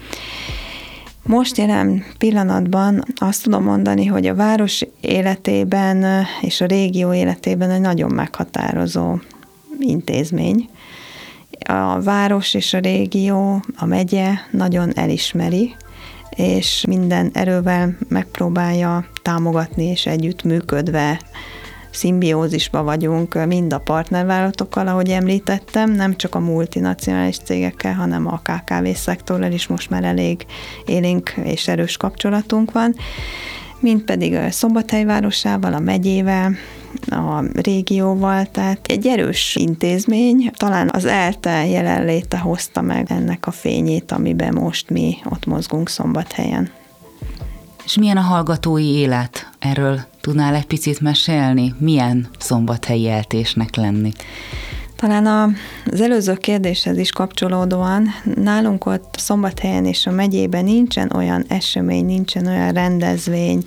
Most 1.23 1.57
jelen 1.57 2.03
pillanatban 2.17 3.03
azt 3.15 3.43
tudom 3.43 3.63
mondani, 3.63 4.05
hogy 4.05 4.27
a 4.27 4.35
város 4.35 4.81
életében 5.01 6.25
és 6.41 6.61
a 6.61 6.65
régió 6.65 7.13
életében 7.13 7.69
egy 7.69 7.81
nagyon 7.81 8.11
meghatározó 8.11 9.17
intézmény. 9.79 10.69
A 11.59 12.01
város 12.01 12.53
és 12.53 12.73
a 12.73 12.79
régió, 12.79 13.63
a 13.75 13.85
megye 13.85 14.29
nagyon 14.51 14.97
elismeri, 14.97 15.75
és 16.35 16.85
minden 16.87 17.29
erővel 17.33 17.97
megpróbálja 18.07 19.05
támogatni 19.21 19.85
és 19.85 20.05
együtt 20.05 20.43
működve 20.43 21.19
szimbiózisba 21.91 22.83
vagyunk 22.83 23.45
mind 23.45 23.73
a 23.73 23.79
partnervállalatokkal, 23.79 24.87
ahogy 24.87 25.09
említettem, 25.09 25.91
nem 25.91 26.15
csak 26.15 26.35
a 26.35 26.39
multinacionális 26.39 27.37
cégekkel, 27.37 27.93
hanem 27.93 28.27
a 28.27 28.41
KKV 28.43 28.87
szektorral 28.95 29.51
is 29.51 29.67
most 29.67 29.89
már 29.89 30.03
elég 30.03 30.45
élénk 30.85 31.33
és 31.43 31.67
erős 31.67 31.97
kapcsolatunk 31.97 32.71
van, 32.71 32.95
mint 33.79 34.03
pedig 34.03 34.33
a 34.33 34.51
Szombathely 34.51 35.03
városával, 35.03 35.73
a 35.73 35.79
megyével, 35.79 36.55
a 37.09 37.43
régióval, 37.53 38.45
tehát 38.45 38.85
egy 38.87 39.07
erős 39.07 39.55
intézmény, 39.55 40.51
talán 40.55 40.89
az 40.93 41.05
ELTE 41.05 41.67
jelenléte 41.67 42.37
hozta 42.37 42.81
meg 42.81 43.11
ennek 43.11 43.47
a 43.47 43.51
fényét, 43.51 44.11
amiben 44.11 44.53
most 44.53 44.89
mi 44.89 45.15
ott 45.29 45.45
mozgunk 45.45 45.89
Szombathelyen. 45.89 46.80
És 47.85 47.97
milyen 47.97 48.17
a 48.17 48.21
hallgatói 48.21 48.85
élet? 48.85 49.49
Erről 49.59 49.99
tudnál 50.21 50.55
egy 50.55 50.65
picit 50.65 50.99
mesélni? 50.99 51.75
Milyen 51.77 52.27
szombathelyi 52.37 53.09
eltésnek 53.09 53.75
lenni? 53.75 54.11
Talán 55.01 55.55
az 55.91 56.01
előző 56.01 56.33
kérdéshez 56.33 56.97
is 56.97 57.11
kapcsolódóan, 57.11 58.07
nálunk 58.35 58.85
ott 58.85 59.15
Szombathelyen 59.17 59.85
és 59.85 60.05
a 60.05 60.11
megyében 60.11 60.63
nincsen 60.63 61.11
olyan 61.15 61.45
esemény, 61.47 62.05
nincsen 62.05 62.47
olyan 62.47 62.71
rendezvény, 62.71 63.63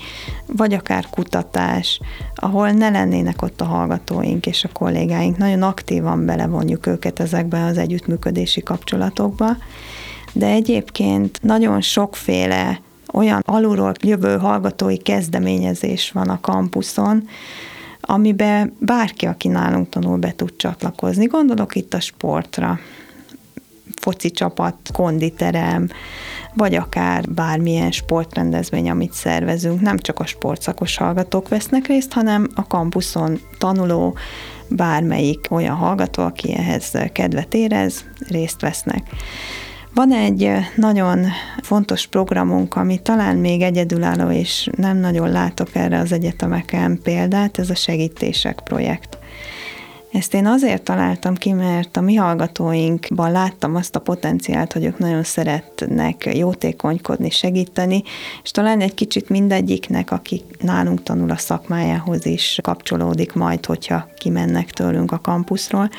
vagy 0.47 0.75
akár 0.75 1.07
kutatás, 1.11 2.01
ahol 2.35 2.71
ne 2.71 2.89
lennének 2.89 3.43
ott 3.43 3.61
a 3.61 3.65
hallgatóink 3.65 4.47
és 4.47 4.65
a 4.65 4.73
kollégáink. 4.73 5.37
Nagyon 5.37 5.63
aktívan 5.63 6.27
belevonjuk 6.27 6.87
őket 6.87 7.21
ezekbe 7.21 7.65
az 7.65 7.79
együttműködési 7.79 8.63
kapcsolatokba, 8.63 9.57
de 10.33 10.47
egyébként 10.47 11.39
nagyon 11.43 11.81
sokféle 11.81 12.81
olyan 13.15 13.43
alulról 13.45 13.93
jövő 14.03 14.37
hallgatói 14.39 14.97
kezdeményezés 14.97 16.11
van 16.11 16.29
a 16.29 16.41
kampuszon, 16.41 17.29
amiben 18.01 18.77
bárki, 18.79 19.27
aki 19.27 19.49
nálunk 19.49 19.89
tanul, 19.89 20.17
be 20.17 20.33
tud 20.37 20.57
csatlakozni. 20.57 21.27
Gondolok 21.27 21.77
itt 21.77 21.95
a 21.95 22.01
sportra. 22.01 22.79
foci 24.01 24.31
csapat, 24.31 24.77
konditerem, 24.93 25.89
vagy 26.55 26.75
akár 26.75 27.29
bármilyen 27.29 27.91
sportrendezvény, 27.91 28.91
amit 28.91 29.13
szervezünk. 29.13 29.81
Nem 29.81 29.99
csak 29.99 30.19
a 30.19 30.27
sportszakos 30.27 30.97
hallgatók 30.97 31.49
vesznek 31.49 31.87
részt, 31.87 32.13
hanem 32.13 32.49
a 32.55 32.67
kampuszon 32.67 33.41
tanuló, 33.59 34.17
bármelyik 34.69 35.47
olyan 35.51 35.77
hallgató, 35.77 36.23
aki 36.23 36.55
ehhez 36.55 36.91
kedvet 37.13 37.55
érez, 37.55 38.05
részt 38.29 38.61
vesznek. 38.61 39.03
Van 39.95 40.13
egy 40.13 40.51
nagyon 40.77 41.27
fontos 41.63 42.07
programunk, 42.07 42.77
ami 42.77 43.03
talán 43.03 43.37
még 43.37 43.61
egyedülálló, 43.61 44.31
és 44.31 44.69
nem 44.77 44.97
nagyon 44.97 45.31
látok 45.31 45.69
erre 45.73 45.99
az 45.99 46.13
egyetemeken 46.13 47.01
példát, 47.03 47.59
ez 47.59 47.71
a 47.71 47.75
segítések 47.75 48.61
projekt. 48.65 49.19
Ezt 50.13 50.35
én 50.35 50.47
azért 50.47 50.83
találtam 50.83 51.35
ki, 51.35 51.53
mert 51.53 51.97
a 51.97 52.01
mi 52.01 52.15
hallgatóinkban 52.15 53.33
láttam 53.33 53.75
azt 53.77 53.97
a 53.97 54.01
potenciált, 54.01 54.73
hogy 54.73 54.85
ők 54.85 54.99
nagyon 54.99 55.23
szeretnek 55.23 56.31
jótékonykodni, 56.37 57.31
segíteni, 57.31 58.03
és 58.43 58.51
talán 58.51 58.81
egy 58.81 58.95
kicsit 58.95 59.29
mindegyiknek, 59.29 60.11
aki 60.11 60.43
nálunk 60.61 61.03
tanul 61.03 61.31
a 61.31 61.37
szakmájához 61.37 62.27
is 62.27 62.59
kapcsolódik 62.63 63.33
majd, 63.33 63.67
hogyha 63.67 64.09
kimennek 64.19 64.71
tőlünk 64.71 65.13
a 65.13 65.21
kampuszról. 65.21 65.91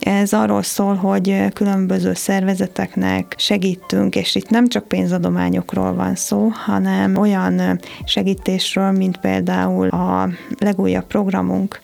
Ez 0.00 0.32
arról 0.32 0.62
szól, 0.62 0.94
hogy 0.94 1.52
különböző 1.52 2.14
szervezeteknek 2.14 3.34
segítünk, 3.38 4.16
és 4.16 4.34
itt 4.34 4.48
nem 4.48 4.68
csak 4.68 4.88
pénzadományokról 4.88 5.94
van 5.94 6.14
szó, 6.14 6.48
hanem 6.48 7.16
olyan 7.16 7.80
segítésről, 8.04 8.90
mint 8.90 9.16
például 9.16 9.88
a 9.88 10.28
legújabb 10.58 11.06
programunk, 11.06 11.80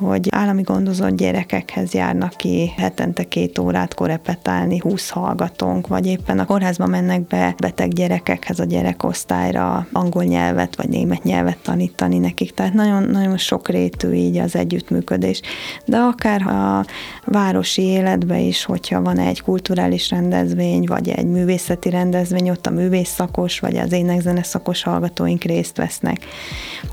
hogy 0.00 0.28
állami 0.30 0.62
gondozott 0.62 1.16
gyerekekhez 1.16 1.92
járnak 1.92 2.32
ki 2.36 2.72
hetente 2.76 3.24
két 3.24 3.58
órát 3.58 3.94
korepetálni, 3.94 4.78
20 4.78 5.10
hallgatónk, 5.10 5.86
vagy 5.86 6.06
éppen 6.06 6.38
a 6.38 6.44
kórházba 6.44 6.86
mennek 6.86 7.26
be 7.26 7.54
beteg 7.58 7.92
gyerekekhez 7.92 8.60
a 8.60 8.64
gyerekosztályra 8.64 9.86
angol 9.92 10.24
nyelvet 10.24 10.76
vagy 10.76 10.88
német 10.88 11.22
nyelvet 11.22 11.58
tanítani 11.62 12.18
nekik. 12.18 12.54
Tehát 12.54 12.72
nagyon, 12.72 13.02
nagyon 13.02 13.36
rétű 13.62 14.12
így 14.12 14.36
az 14.36 14.56
együttműködés. 14.56 15.40
De 15.84 15.96
akár 15.96 16.42
a 16.42 16.84
városi 17.24 17.82
életbe 17.82 18.38
is, 18.38 18.64
hogyha 18.64 19.02
van 19.02 19.18
egy 19.18 19.42
kulturális 19.42 20.10
rendezvény, 20.10 20.84
vagy 20.86 21.08
egy 21.08 21.26
művészeti 21.26 21.90
rendezvény, 21.90 22.50
ott 22.50 22.66
a 22.66 22.70
művészszakos, 22.70 23.60
vagy 23.60 23.76
az 23.76 23.92
énekzene 23.92 24.42
szakos 24.42 24.82
hallgatóink 24.82 25.42
részt 25.42 25.76
vesznek. 25.76 26.24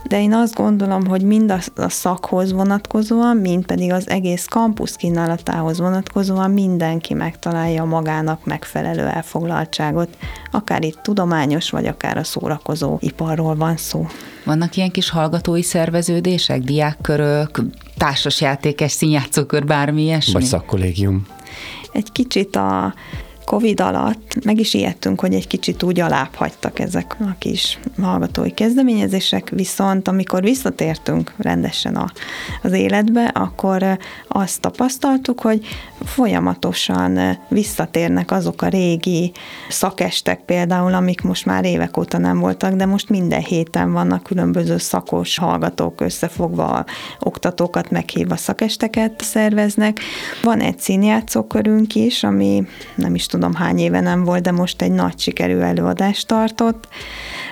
De 0.07 0.21
én 0.21 0.33
azt 0.33 0.55
gondolom, 0.55 1.07
hogy 1.07 1.21
mind 1.21 1.51
a, 1.51 1.59
a 1.75 1.89
szakhoz 1.89 2.51
vonatkozó, 2.51 2.96
vonatkozóan, 2.97 3.37
mint 3.37 3.65
pedig 3.65 3.91
az 3.91 4.09
egész 4.09 4.45
kampusz 4.45 4.95
kínálatához 4.95 5.79
vonatkozóan 5.79 6.51
mindenki 6.51 7.13
megtalálja 7.13 7.83
magának 7.83 8.45
megfelelő 8.45 9.05
elfoglaltságot, 9.05 10.17
akár 10.51 10.83
itt 10.83 10.99
tudományos, 11.01 11.69
vagy 11.69 11.85
akár 11.85 12.17
a 12.17 12.23
szórakozó 12.23 12.97
iparról 13.01 13.55
van 13.55 13.77
szó. 13.77 14.07
Vannak 14.45 14.75
ilyen 14.75 14.91
kis 14.91 15.09
hallgatói 15.09 15.61
szerveződések, 15.61 16.61
diákkörök, 16.61 17.61
társasjátékes 17.97 18.91
színjátszókör, 18.91 19.65
bármi 19.65 20.01
ilyesmi? 20.01 20.33
Vagy 20.33 20.43
szakkollégium? 20.43 21.25
Egy 21.91 22.11
kicsit 22.11 22.55
a 22.55 22.93
Covid 23.47 23.79
alatt 23.81 24.43
meg 24.43 24.59
is 24.59 24.73
ijedtünk, 24.73 25.19
hogy 25.19 25.33
egy 25.33 25.47
kicsit 25.47 25.83
úgy 25.83 25.99
alábbhagytak 25.99 26.79
ezek 26.79 27.15
a 27.19 27.35
kis 27.37 27.79
hallgatói 28.01 28.51
kezdeményezések, 28.51 29.49
viszont 29.49 30.07
amikor 30.07 30.43
visszatértünk 30.43 31.33
rendesen 31.37 31.95
a, 31.95 32.11
az 32.61 32.71
életbe, 32.71 33.23
akkor 33.23 33.97
azt 34.27 34.61
tapasztaltuk, 34.61 35.41
hogy 35.41 35.65
folyamatosan 36.03 37.37
visszatérnek 37.49 38.31
azok 38.31 38.61
a 38.61 38.67
régi 38.67 39.31
szakestek 39.69 40.39
például, 40.39 40.93
amik 40.93 41.21
most 41.21 41.45
már 41.45 41.65
évek 41.65 41.97
óta 41.97 42.17
nem 42.17 42.39
voltak, 42.39 42.73
de 42.73 42.85
most 42.85 43.09
minden 43.09 43.41
héten 43.41 43.91
vannak 43.91 44.23
különböző 44.23 44.77
szakos 44.77 45.37
hallgatók 45.37 46.01
összefogva, 46.01 46.85
oktatókat 47.19 47.91
meghívva 47.91 48.35
szakesteket 48.35 49.21
szerveznek. 49.21 49.99
Van 50.43 50.59
egy 50.59 50.79
színjátszókörünk 50.79 51.95
is, 51.95 52.23
ami 52.23 52.67
nem 52.95 53.15
is 53.15 53.25
tudom 53.25 53.35
hány 53.53 53.79
éve 53.79 53.99
nem 53.99 54.23
volt, 54.23 54.41
de 54.41 54.51
most 54.51 54.81
egy 54.81 54.91
nagy 54.91 55.19
sikerű 55.19 55.57
előadást 55.57 56.27
tartott. 56.27 56.87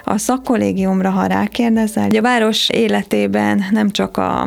A 0.04 0.18
szakkollégiumra, 0.18 1.10
ha 1.10 1.26
rákérdezel, 1.26 2.10
a 2.10 2.22
város 2.22 2.70
életében 2.70 3.64
nem 3.72 3.90
csak 3.90 4.18
a, 4.18 4.42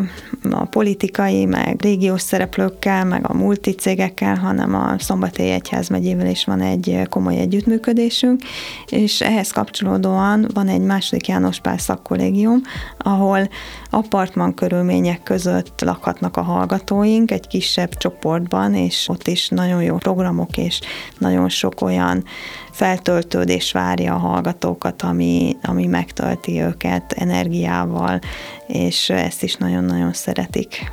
a 0.50 0.64
politikai, 0.64 1.44
meg 1.44 1.80
régiós 1.80 2.20
szereplőkkel, 2.20 3.04
meg 3.04 3.30
a 3.30 3.34
multicégekkel, 3.34 4.36
hanem 4.36 4.74
a 4.74 4.94
Szombathely 4.98 5.50
Egyházmegyével 5.50 6.26
is 6.26 6.44
van 6.44 6.60
egy 6.60 7.02
komoly 7.08 7.36
együttműködésünk, 7.36 8.42
és 8.88 9.20
ehhez 9.20 9.50
kapcsolódóan 9.50 10.46
van 10.54 10.68
egy 10.68 10.80
második 10.80 11.28
János 11.28 11.60
Pál 11.60 11.78
szakkollégium, 11.78 12.60
ahol 12.98 13.48
apartman 13.90 14.54
körülmények 14.54 15.22
között 15.22 15.80
lakhatnak 15.80 16.36
a 16.36 16.42
hallgatóink 16.42 17.30
egy 17.30 17.46
kisebb 17.46 17.96
csoportban, 17.96 18.74
és 18.74 19.08
ott 19.08 19.28
is 19.28 19.48
nagyon 19.48 19.82
jó 19.82 19.96
programok 19.96 20.56
és 20.56 20.80
nagyon 21.18 21.27
sok 21.48 21.80
olyan 21.80 22.24
feltöltődés 22.70 23.72
várja 23.72 24.14
a 24.14 24.18
hallgatókat, 24.18 25.02
ami, 25.02 25.56
ami 25.62 25.86
megtölti 25.86 26.60
őket 26.60 27.12
energiával, 27.12 28.20
és 28.66 29.10
ezt 29.10 29.42
is 29.42 29.54
nagyon-nagyon 29.54 30.12
szeretik. 30.12 30.92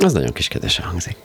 Az 0.00 0.12
nagyon 0.12 0.32
kis 0.32 0.48
kedvesen 0.48 0.84
hangzik. 0.84 1.16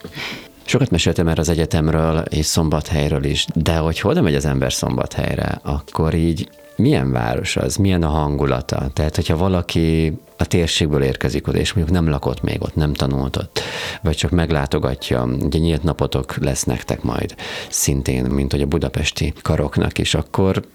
Sokat 0.65 0.89
meséltem 0.89 1.27
erre 1.27 1.41
az 1.41 1.49
egyetemről 1.49 2.17
és 2.17 2.45
Szombathelyről 2.45 3.23
is, 3.23 3.45
de 3.53 3.75
hogy 3.75 3.99
oda 4.03 4.21
megy 4.21 4.35
az 4.35 4.45
ember 4.45 4.73
Szombathelyre, 4.73 5.59
akkor 5.63 6.13
így 6.13 6.49
milyen 6.75 7.11
város 7.11 7.55
az, 7.55 7.75
milyen 7.75 8.03
a 8.03 8.09
hangulata? 8.09 8.89
Tehát, 8.93 9.15
hogyha 9.15 9.37
valaki 9.37 10.19
a 10.41 10.45
térségből 10.45 11.03
érkezik 11.03 11.47
oda, 11.47 11.57
és 11.57 11.73
mondjuk 11.73 11.97
nem 11.97 12.09
lakott 12.09 12.41
még 12.41 12.61
ott, 12.61 12.75
nem 12.75 12.93
tanult 12.93 13.37
ott, 13.37 13.59
vagy 14.01 14.15
csak 14.15 14.31
meglátogatja, 14.31 15.23
ugye 15.23 15.59
nyílt 15.59 15.83
napotok 15.83 16.35
lesz 16.35 16.63
nektek 16.63 17.01
majd 17.01 17.35
szintén, 17.69 18.25
mint 18.25 18.51
hogy 18.51 18.61
a 18.61 18.65
budapesti 18.65 19.33
karoknak 19.41 19.97
is, 19.97 20.13
akkor 20.13 20.65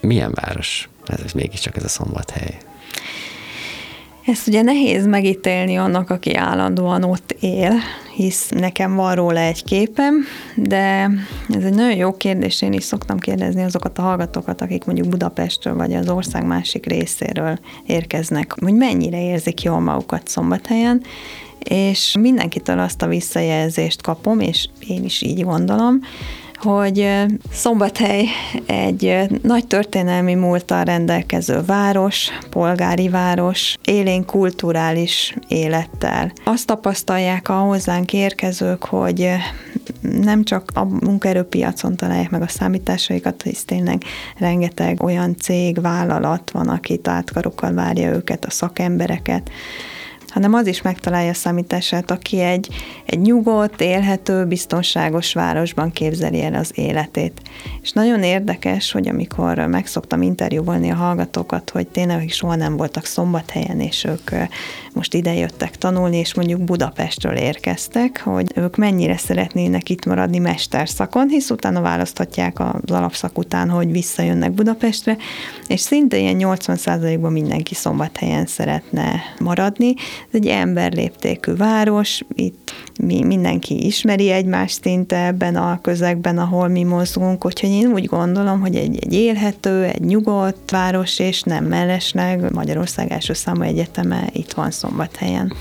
milyen 0.00 0.32
város? 0.34 0.88
Ez, 1.06 1.20
ez 1.20 1.32
mégiscsak 1.32 1.76
ez 1.76 1.84
a 1.84 1.88
szombathely. 1.88 2.58
Ezt 4.26 4.46
ugye 4.46 4.62
nehéz 4.62 5.06
megítélni 5.06 5.76
annak, 5.76 6.10
aki 6.10 6.34
állandóan 6.34 7.04
ott 7.04 7.36
él, 7.40 7.72
hisz 8.14 8.48
nekem 8.48 8.94
van 8.94 9.14
róla 9.14 9.40
egy 9.40 9.64
képem, 9.64 10.24
de 10.56 11.10
ez 11.48 11.64
egy 11.64 11.74
nagyon 11.74 11.96
jó 11.96 12.16
kérdés, 12.16 12.62
én 12.62 12.72
is 12.72 12.84
szoktam 12.84 13.18
kérdezni 13.18 13.62
azokat 13.62 13.98
a 13.98 14.02
hallgatókat, 14.02 14.60
akik 14.60 14.84
mondjuk 14.84 15.08
Budapestről 15.08 15.74
vagy 15.74 15.94
az 15.94 16.08
ország 16.08 16.46
másik 16.46 16.86
részéről 16.86 17.58
érkeznek, 17.86 18.54
hogy 18.60 18.74
mennyire 18.74 19.22
érzik 19.22 19.62
jól 19.62 19.80
magukat 19.80 20.28
szombathelyen, 20.28 21.02
és 21.58 22.16
mindenkitől 22.20 22.78
azt 22.78 23.02
a 23.02 23.06
visszajelzést 23.06 24.02
kapom, 24.02 24.40
és 24.40 24.68
én 24.88 25.04
is 25.04 25.22
így 25.22 25.44
gondolom, 25.44 26.00
hogy 26.56 27.24
Szombathely 27.52 28.24
egy 28.66 29.18
nagy 29.42 29.66
történelmi 29.66 30.34
múlttal 30.34 30.84
rendelkező 30.84 31.60
város, 31.66 32.28
polgári 32.50 33.08
város, 33.08 33.76
élén 33.84 34.24
kulturális 34.24 35.36
élettel. 35.48 36.32
Azt 36.44 36.66
tapasztalják 36.66 37.48
a 37.48 37.54
hozzánk 37.54 38.12
érkezők, 38.12 38.84
hogy 38.84 39.28
nem 40.00 40.44
csak 40.44 40.70
a 40.74 40.84
munkaerőpiacon 40.84 41.96
találják 41.96 42.30
meg 42.30 42.42
a 42.42 42.48
számításaikat, 42.48 43.42
hisz 43.42 43.64
tényleg 43.64 44.02
rengeteg 44.38 45.02
olyan 45.02 45.36
cég, 45.36 45.80
vállalat 45.80 46.50
van, 46.50 46.68
aki 46.68 47.00
átkarokkal 47.02 47.72
várja 47.72 48.12
őket, 48.12 48.44
a 48.44 48.50
szakembereket, 48.50 49.50
hanem 50.36 50.54
az 50.54 50.66
is 50.66 50.82
megtalálja 50.82 51.30
a 51.30 51.34
számítását, 51.34 52.10
aki 52.10 52.40
egy, 52.40 52.68
egy 53.04 53.20
nyugodt, 53.20 53.80
élhető, 53.80 54.44
biztonságos 54.44 55.32
városban 55.32 55.92
képzeli 55.92 56.42
el 56.42 56.54
az 56.54 56.70
életét. 56.74 57.40
És 57.82 57.92
nagyon 57.92 58.22
érdekes, 58.22 58.92
hogy 58.92 59.08
amikor 59.08 59.58
megszoktam 59.58 60.22
interjúvolni 60.22 60.90
a 60.90 60.94
hallgatókat, 60.94 61.70
hogy 61.70 61.86
tényleg 61.86 62.28
soha 62.28 62.54
nem 62.54 62.76
voltak 62.76 63.04
szombathelyen, 63.04 63.80
és 63.80 64.04
ők 64.04 64.30
most 64.92 65.14
ide 65.14 65.34
jöttek 65.34 65.76
tanulni, 65.76 66.16
és 66.16 66.34
mondjuk 66.34 66.60
Budapestről 66.60 67.36
érkeztek, 67.36 68.20
hogy 68.24 68.52
ők 68.54 68.76
mennyire 68.76 69.16
szeretnének 69.16 69.88
itt 69.88 70.04
maradni 70.04 70.38
mesterszakon, 70.38 71.28
hisz 71.28 71.50
utána 71.50 71.80
választhatják 71.80 72.60
az 72.60 72.90
alapszak 72.90 73.38
után, 73.38 73.70
hogy 73.70 73.92
visszajönnek 73.92 74.52
Budapestre, 74.52 75.16
és 75.66 75.80
szinte 75.80 76.18
ilyen 76.18 76.36
80%-ban 76.38 77.32
mindenki 77.32 77.74
szombathelyen 77.74 78.46
szeretne 78.46 79.20
maradni, 79.38 79.94
ez 80.30 80.40
egy 80.40 80.46
emberléptékű 80.46 81.54
város, 81.54 82.22
itt 82.34 82.72
mi, 83.00 83.22
mindenki 83.22 83.86
ismeri 83.86 84.30
egymást 84.30 84.82
szinte 84.82 85.26
ebben 85.26 85.56
a 85.56 85.80
közegben, 85.80 86.38
ahol 86.38 86.68
mi 86.68 86.82
mozgunk, 86.82 87.44
úgyhogy 87.44 87.70
én 87.70 87.92
úgy 87.92 88.04
gondolom, 88.04 88.60
hogy 88.60 88.76
egy, 88.76 88.98
egy 89.00 89.12
élhető, 89.12 89.84
egy 89.84 90.00
nyugodt 90.00 90.70
város, 90.70 91.18
és 91.18 91.42
nem 91.42 91.64
mellesleg 91.64 92.52
Magyarország 92.52 93.12
első 93.12 93.32
számú 93.32 93.62
egyeteme 93.62 94.28
itt 94.32 94.52
van 94.52 94.70
Szombathelyen. 94.70 95.52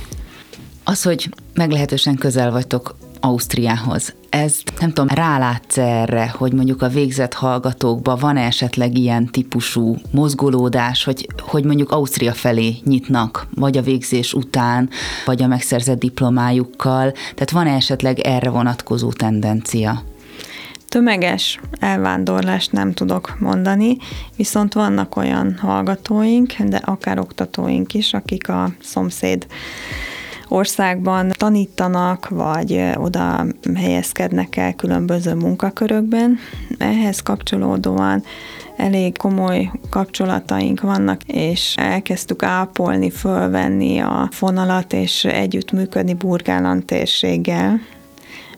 Az, 0.84 1.04
hogy 1.04 1.30
meglehetősen 1.54 2.15
közel 2.15 2.51
vagytok 2.51 2.95
Ausztriához, 3.19 4.13
Ez 4.35 4.61
nem 4.79 4.91
tudom, 4.91 5.15
rálátsz 5.15 5.77
erre, 5.77 6.33
hogy 6.37 6.53
mondjuk 6.53 6.81
a 6.81 6.87
végzett 6.87 7.33
hallgatókban 7.33 8.17
van 8.19 8.37
esetleg 8.37 8.97
ilyen 8.97 9.25
típusú 9.25 9.95
mozgolódás, 10.11 11.03
hogy, 11.03 11.27
hogy 11.39 11.63
mondjuk 11.63 11.91
Ausztria 11.91 12.33
felé 12.33 12.75
nyitnak, 12.83 13.47
vagy 13.53 13.77
a 13.77 13.81
végzés 13.81 14.33
után, 14.33 14.89
vagy 15.25 15.41
a 15.43 15.47
megszerzett 15.47 15.99
diplomájukkal, 15.99 17.11
tehát 17.11 17.51
van 17.51 17.67
esetleg 17.67 18.19
erre 18.19 18.49
vonatkozó 18.49 19.11
tendencia? 19.11 20.03
Tömeges 20.89 21.59
elvándorlást 21.79 22.71
nem 22.71 22.93
tudok 22.93 23.39
mondani, 23.39 23.97
viszont 24.35 24.73
vannak 24.73 25.15
olyan 25.15 25.57
hallgatóink, 25.61 26.53
de 26.59 26.77
akár 26.77 27.19
oktatóink 27.19 27.93
is, 27.93 28.13
akik 28.13 28.49
a 28.49 28.69
szomszéd 28.81 29.45
országban 30.47 31.31
tanítanak, 31.38 32.29
vagy 32.29 32.81
oda 32.95 33.45
helyezkednek 33.75 34.55
el 34.58 34.73
különböző 34.73 35.34
munkakörökben. 35.34 36.38
Ehhez 36.77 37.19
kapcsolódóan 37.19 38.23
elég 38.77 39.17
komoly 39.17 39.71
kapcsolataink 39.89 40.81
vannak, 40.81 41.23
és 41.23 41.73
elkezdtük 41.77 42.43
ápolni, 42.43 43.10
fölvenni 43.10 43.99
a 43.99 44.29
fonalat, 44.31 44.93
és 44.93 45.25
együttműködni 45.25 46.13
Burgáland 46.13 46.86
térséggel, 46.86 47.79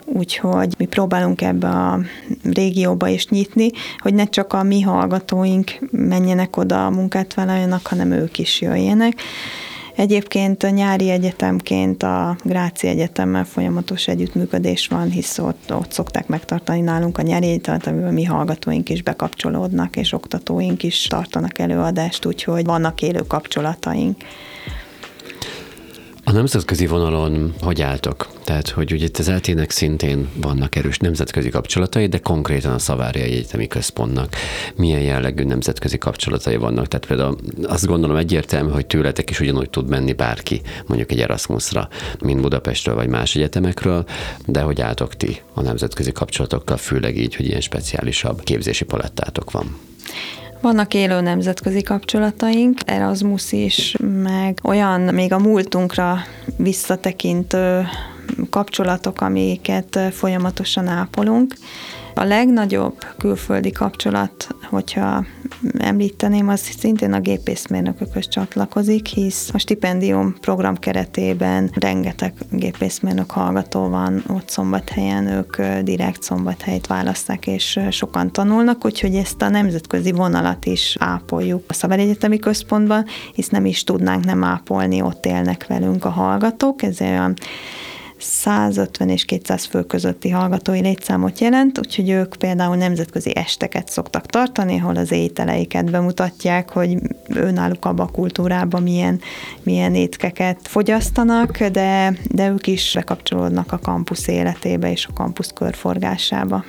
úgyhogy 0.05 0.73
mi 0.77 0.85
próbálunk 0.85 1.41
ebbe 1.41 1.67
a 1.67 1.99
régióba 2.43 3.07
is 3.07 3.27
nyitni, 3.27 3.69
hogy 3.97 4.13
ne 4.13 4.25
csak 4.25 4.53
a 4.53 4.63
mi 4.63 4.81
hallgatóink 4.81 5.71
menjenek 5.91 6.57
oda 6.57 6.85
a 6.85 6.89
munkát 6.89 7.33
vállaljanak, 7.33 7.87
hanem 7.87 8.11
ők 8.11 8.39
is 8.39 8.61
jöjjenek. 8.61 9.21
Egyébként 9.97 10.63
a 10.63 10.69
nyári 10.69 11.09
egyetemként 11.09 12.03
a 12.03 12.35
Gráci 12.43 12.87
Egyetemmel 12.87 13.45
folyamatos 13.45 14.07
együttműködés 14.07 14.87
van, 14.87 15.09
hisz 15.09 15.37
ott, 15.37 15.73
ott 15.73 15.91
szokták 15.91 16.27
megtartani 16.27 16.81
nálunk 16.81 17.17
a 17.17 17.21
nyári 17.21 17.47
egyetemet, 17.47 17.87
amiben 17.87 18.13
mi 18.13 18.23
hallgatóink 18.23 18.89
is 18.89 19.03
bekapcsolódnak, 19.03 19.95
és 19.95 20.13
oktatóink 20.13 20.83
is 20.83 21.07
tartanak 21.07 21.59
előadást, 21.59 22.25
úgyhogy 22.25 22.65
vannak 22.65 23.01
élő 23.01 23.21
kapcsolataink. 23.27 24.23
A 26.27 26.31
nemzetközi 26.31 26.85
vonalon 26.85 27.53
hogy 27.61 27.81
álltok? 27.81 28.27
Tehát, 28.43 28.69
hogy 28.69 28.91
ugye 28.93 29.05
itt 29.05 29.17
az 29.17 29.27
eltének 29.27 29.71
szintén 29.71 30.29
vannak 30.35 30.75
erős 30.75 30.97
nemzetközi 30.97 31.49
kapcsolatai, 31.49 32.07
de 32.07 32.17
konkrétan 32.17 32.73
a 32.73 32.79
Szaváriai 32.79 33.31
Egyetemi 33.31 33.67
Központnak 33.67 34.35
milyen 34.75 35.01
jellegű 35.01 35.43
nemzetközi 35.43 35.97
kapcsolatai 35.97 36.55
vannak? 36.55 36.87
Tehát 36.87 37.05
például 37.05 37.37
azt 37.63 37.85
gondolom 37.85 38.15
egyértelmű, 38.15 38.71
hogy 38.71 38.85
tőletek 38.85 39.29
is 39.29 39.39
ugyanúgy 39.39 39.69
tud 39.69 39.89
menni 39.89 40.13
bárki, 40.13 40.61
mondjuk 40.87 41.11
egy 41.11 41.21
Erasmusra, 41.21 41.89
mint 42.19 42.41
Budapestről 42.41 42.95
vagy 42.95 43.07
más 43.07 43.35
egyetemekről, 43.35 44.05
de 44.45 44.61
hogy 44.61 44.81
álltok 44.81 45.15
ti 45.15 45.41
a 45.53 45.61
nemzetközi 45.61 46.11
kapcsolatokkal, 46.11 46.77
főleg 46.77 47.17
így, 47.17 47.35
hogy 47.35 47.45
ilyen 47.45 47.61
speciálisabb 47.61 48.43
képzési 48.43 48.85
palettátok 48.85 49.51
van? 49.51 49.77
Vannak 50.61 50.93
élő 50.93 51.21
nemzetközi 51.21 51.81
kapcsolataink, 51.81 52.79
Erasmus 52.85 53.51
is, 53.51 53.95
meg 54.23 54.59
olyan 54.63 55.01
még 55.01 55.33
a 55.33 55.39
múltunkra 55.39 56.17
visszatekintő 56.57 57.87
kapcsolatok, 58.49 59.21
amiket 59.21 59.99
folyamatosan 60.11 60.87
ápolunk. 60.87 61.53
A 62.17 62.23
legnagyobb 62.23 63.05
külföldi 63.17 63.71
kapcsolat, 63.71 64.47
hogyha 64.69 65.25
említeném, 65.77 66.49
az 66.49 66.59
szintén 66.59 67.13
a 67.13 67.19
gépészmérnökökhöz 67.19 68.27
csatlakozik, 68.27 69.05
hisz 69.05 69.49
a 69.53 69.57
stipendium 69.57 70.35
program 70.41 70.77
keretében 70.77 71.71
rengeteg 71.73 72.33
gépészmérnök 72.51 73.31
hallgató 73.31 73.89
van 73.89 74.23
ott 74.27 74.49
szombathelyen, 74.49 75.27
ők 75.27 75.61
direkt 75.83 76.23
szombathelyt 76.23 76.87
választák, 76.87 77.47
és 77.47 77.79
sokan 77.91 78.31
tanulnak, 78.31 78.85
úgyhogy 78.85 79.15
ezt 79.15 79.41
a 79.41 79.49
nemzetközi 79.49 80.11
vonalat 80.11 80.65
is 80.65 80.95
ápoljuk 80.99 81.63
a 81.67 81.73
Szabad 81.73 81.99
Egyetemi 81.99 82.39
Központban, 82.39 83.05
hisz 83.33 83.49
nem 83.49 83.65
is 83.65 83.83
tudnánk 83.83 84.25
nem 84.25 84.43
ápolni, 84.43 85.01
ott 85.01 85.25
élnek 85.25 85.67
velünk 85.67 86.05
a 86.05 86.09
hallgatók, 86.09 86.81
ez 86.81 87.01
olyan 87.01 87.33
150 88.19 89.09
és 89.09 89.25
200 89.25 89.65
fő 89.65 89.83
közötti 89.83 90.29
hallgatói 90.29 90.79
létszámot 90.79 91.39
jelent, 91.39 91.79
úgyhogy 91.79 92.09
ők 92.09 92.35
például 92.35 92.75
nemzetközi 92.75 93.35
esteket 93.35 93.89
szoktak 93.89 94.25
tartani, 94.25 94.79
ahol 94.79 94.95
az 94.95 95.11
ételeiket 95.11 95.91
bemutatják, 95.91 96.69
hogy 96.69 96.97
önálluk 97.27 97.85
abba 97.85 98.03
a 98.03 98.11
kultúrában 98.11 98.83
milyen, 98.83 99.19
milyen 99.63 99.95
étkeket 99.95 100.59
fogyasztanak, 100.63 101.63
de, 101.63 102.17
de 102.31 102.49
ők 102.49 102.67
is 102.67 102.91
bekapcsolódnak 102.93 103.71
a 103.71 103.79
kampusz 103.79 104.27
életébe 104.27 104.91
és 104.91 105.05
a 105.05 105.13
kampusz 105.13 105.51
körforgásába. 105.53 106.63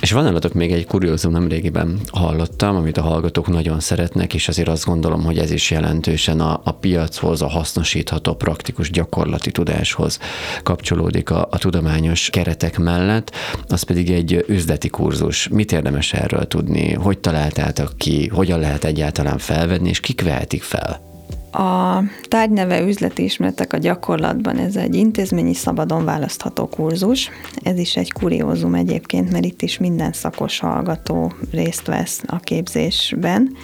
És 0.00 0.12
van 0.12 0.24
nálatok 0.24 0.52
még 0.52 0.72
egy 0.72 0.86
kuriózum, 0.86 1.32
nemrégiben 1.32 2.00
hallottam, 2.12 2.76
amit 2.76 2.96
a 2.96 3.02
hallgatók 3.02 3.48
nagyon 3.48 3.80
szeretnek, 3.80 4.34
és 4.34 4.48
azért 4.48 4.68
azt 4.68 4.84
gondolom, 4.84 5.24
hogy 5.24 5.38
ez 5.38 5.50
is 5.50 5.70
jelentősen 5.70 6.40
a, 6.40 6.60
a 6.64 6.72
piachoz, 6.72 7.42
a 7.42 7.48
hasznosítható 7.48 8.34
praktikus 8.34 8.90
gyakorlati 8.90 9.50
tudáshoz 9.50 10.18
kapcsolódik 10.62 11.30
a, 11.30 11.48
a 11.50 11.58
tudományos 11.58 12.30
keretek 12.30 12.78
mellett, 12.78 13.32
az 13.68 13.82
pedig 13.82 14.10
egy 14.10 14.44
üzleti 14.48 14.88
kurzus. 14.88 15.48
Mit 15.48 15.72
érdemes 15.72 16.12
erről 16.12 16.46
tudni? 16.46 16.92
Hogy 16.92 17.18
találtátok 17.18 17.92
ki? 17.96 18.28
Hogyan 18.28 18.60
lehet 18.60 18.84
egyáltalán 18.84 19.38
felvenni, 19.38 19.88
és 19.88 20.00
kik 20.00 20.22
vehetik 20.22 20.62
fel? 20.62 21.09
A 21.52 22.02
tárgyneve 22.28 22.80
üzleti 22.80 23.24
ismeretek 23.24 23.72
a 23.72 23.76
gyakorlatban, 23.76 24.56
ez 24.56 24.76
egy 24.76 24.94
intézményi 24.94 25.54
szabadon 25.54 26.04
választható 26.04 26.66
kurzus. 26.66 27.30
Ez 27.62 27.78
is 27.78 27.96
egy 27.96 28.12
kuriózum 28.12 28.74
egyébként, 28.74 29.32
mert 29.32 29.44
itt 29.44 29.62
is 29.62 29.78
minden 29.78 30.12
szakos 30.12 30.58
hallgató 30.58 31.32
részt 31.50 31.86
vesz 31.86 32.22
a 32.26 32.38
képzésben. 32.38 33.56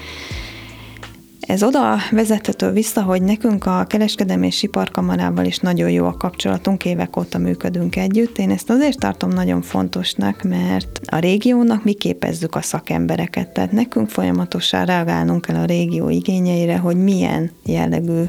Ez 1.46 1.62
oda 1.62 1.96
vezethető 2.10 2.70
vissza, 2.70 3.02
hogy 3.02 3.22
nekünk 3.22 3.66
a 3.66 3.84
kereskedelmi 3.88 4.46
és 4.46 4.62
iparkamarával 4.62 5.44
is 5.44 5.58
nagyon 5.58 5.90
jó 5.90 6.06
a 6.06 6.16
kapcsolatunk, 6.16 6.84
évek 6.84 7.16
óta 7.16 7.38
működünk 7.38 7.96
együtt. 7.96 8.38
Én 8.38 8.50
ezt 8.50 8.70
azért 8.70 8.98
tartom 8.98 9.30
nagyon 9.30 9.62
fontosnak, 9.62 10.42
mert 10.42 11.00
a 11.04 11.18
régiónak 11.18 11.84
mi 11.84 11.92
képezzük 11.92 12.54
a 12.54 12.62
szakembereket, 12.62 13.48
tehát 13.48 13.72
nekünk 13.72 14.08
folyamatosan 14.08 14.84
reagálnunk 14.84 15.44
kell 15.44 15.56
a 15.56 15.64
régió 15.64 16.08
igényeire, 16.08 16.76
hogy 16.76 16.96
milyen 16.96 17.50
jellegű 17.64 18.22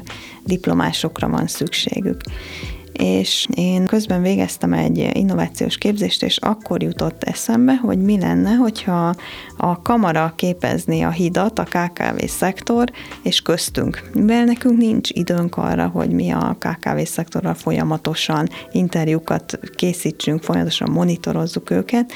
diplomásokra 0.44 1.28
van 1.28 1.46
szükségük 1.46 2.20
és 2.98 3.46
én 3.54 3.84
közben 3.84 4.22
végeztem 4.22 4.72
egy 4.72 5.10
innovációs 5.12 5.78
képzést, 5.78 6.22
és 6.22 6.36
akkor 6.36 6.82
jutott 6.82 7.24
eszembe, 7.24 7.76
hogy 7.76 7.98
mi 7.98 8.18
lenne, 8.18 8.50
hogyha 8.50 9.14
a 9.56 9.82
kamara 9.82 10.32
képezni 10.36 11.02
a 11.02 11.10
hidat, 11.10 11.58
a 11.58 11.64
KKV 11.64 12.24
szektor, 12.26 12.90
és 13.22 13.40
köztünk. 13.40 14.10
Mivel 14.12 14.44
nekünk 14.44 14.78
nincs 14.78 15.10
időnk 15.12 15.56
arra, 15.56 15.86
hogy 15.86 16.10
mi 16.10 16.30
a 16.30 16.56
KKV 16.58 16.98
szektorral 17.04 17.54
folyamatosan 17.54 18.48
interjúkat 18.72 19.58
készítsünk, 19.74 20.42
folyamatosan 20.42 20.90
monitorozzuk 20.90 21.70
őket, 21.70 22.12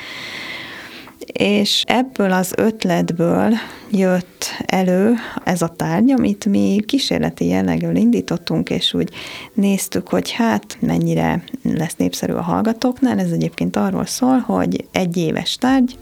és 1.32 1.84
ebből 1.86 2.32
az 2.32 2.52
ötletből 2.56 3.52
jött 3.90 4.44
elő 4.66 5.14
ez 5.44 5.62
a 5.62 5.68
tárgy, 5.68 6.10
amit 6.10 6.44
mi 6.44 6.80
kísérleti 6.86 7.46
jelleggel 7.46 7.96
indítottunk, 7.96 8.70
és 8.70 8.94
úgy 8.94 9.10
néztük, 9.54 10.08
hogy 10.08 10.30
hát 10.30 10.76
mennyire 10.80 11.44
lesz 11.62 11.96
népszerű 11.96 12.32
a 12.32 12.42
hallgatóknál. 12.42 13.18
Ez 13.18 13.30
egyébként 13.30 13.76
arról 13.76 14.06
szól, 14.06 14.38
hogy 14.38 14.84
egy 14.92 15.16
éves 15.16 15.56
tárgy, 15.56 15.96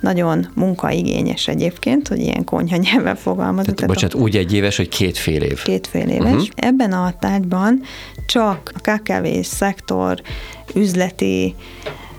nagyon 0.00 0.48
munkaigényes 0.54 1.48
egyébként, 1.48 2.08
hogy 2.08 2.18
ilyen 2.18 2.44
konyha 2.44 2.76
nyelven 2.76 3.16
fogalmazunk. 3.16 3.76
Tehát, 3.76 3.94
bocsánat, 3.94 4.14
úgy 4.14 4.36
egy 4.36 4.52
éves, 4.52 4.76
hogy 4.76 4.88
két 4.88 5.18
fél 5.18 5.42
év. 5.42 5.62
Két 5.62 5.86
fél 5.86 6.08
éves. 6.08 6.32
Uh-huh. 6.32 6.48
Ebben 6.54 6.92
a 6.92 7.14
tárgyban 7.18 7.80
csak 8.26 8.72
a 8.74 8.90
KKV 8.90 9.26
szektor 9.42 10.20
üzleti 10.74 11.54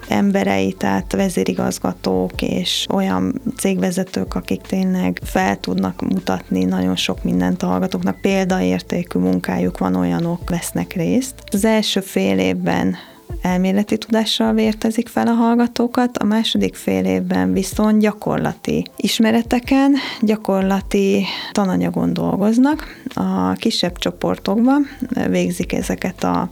emberei, 0.10 0.74
tehát 0.74 1.12
vezérigazgatók 1.12 2.42
és 2.42 2.86
olyan 2.94 3.42
cégvezetők, 3.58 4.36
akik 4.36 4.62
tényleg 4.62 5.20
fel 5.24 5.60
tudnak 5.60 6.02
mutatni 6.02 6.64
nagyon 6.64 6.96
sok 6.96 7.24
mindent 7.24 7.64
a 7.64 7.68
hallgatóknak, 7.68 8.22
példaértékű 8.22 9.20
munkájuk 9.20 9.78
van, 9.78 9.96
olyanok 9.96 10.50
vesznek 10.50 10.94
részt. 10.94 11.34
Az 11.52 11.66
első 11.66 12.00
fél 12.00 12.40
évben 12.40 12.96
elméleti 13.42 13.98
tudással 13.98 14.54
vértezik 14.54 15.08
fel 15.08 15.28
a 15.28 15.34
hallgatókat, 15.34 16.18
a 16.18 16.24
második 16.24 16.76
fél 16.76 17.06
évben 17.06 17.54
viszont 17.54 18.00
gyakorlati 18.00 18.86
ismereteken, 18.96 19.96
gyakorlati 20.22 21.26
tananyagon 21.52 22.14
dolgoznak. 22.14 23.02
A 23.14 23.54
kisebb 23.54 23.98
csoportokban 23.98 24.88
végzik 25.30 25.74
ezeket 25.74 26.24
a 26.24 26.48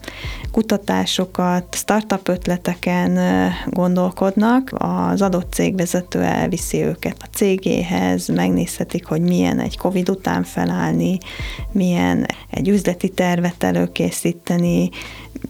kutatásokat, 0.52 1.76
startup 1.76 2.28
ötleteken 2.28 3.20
gondolkodnak, 3.66 4.72
az 4.78 5.22
adott 5.22 5.54
cégvezető 5.54 6.22
elviszi 6.22 6.84
őket 6.84 7.18
a 7.20 7.36
cégéhez, 7.36 8.28
megnézhetik, 8.28 9.06
hogy 9.06 9.22
milyen 9.22 9.60
egy 9.60 9.78
COVID 9.78 10.10
után 10.10 10.44
felállni, 10.44 11.18
milyen 11.72 12.26
egy 12.50 12.70
üzleti 12.70 13.10
tervet 13.10 13.64
előkészíteni, 13.64 14.90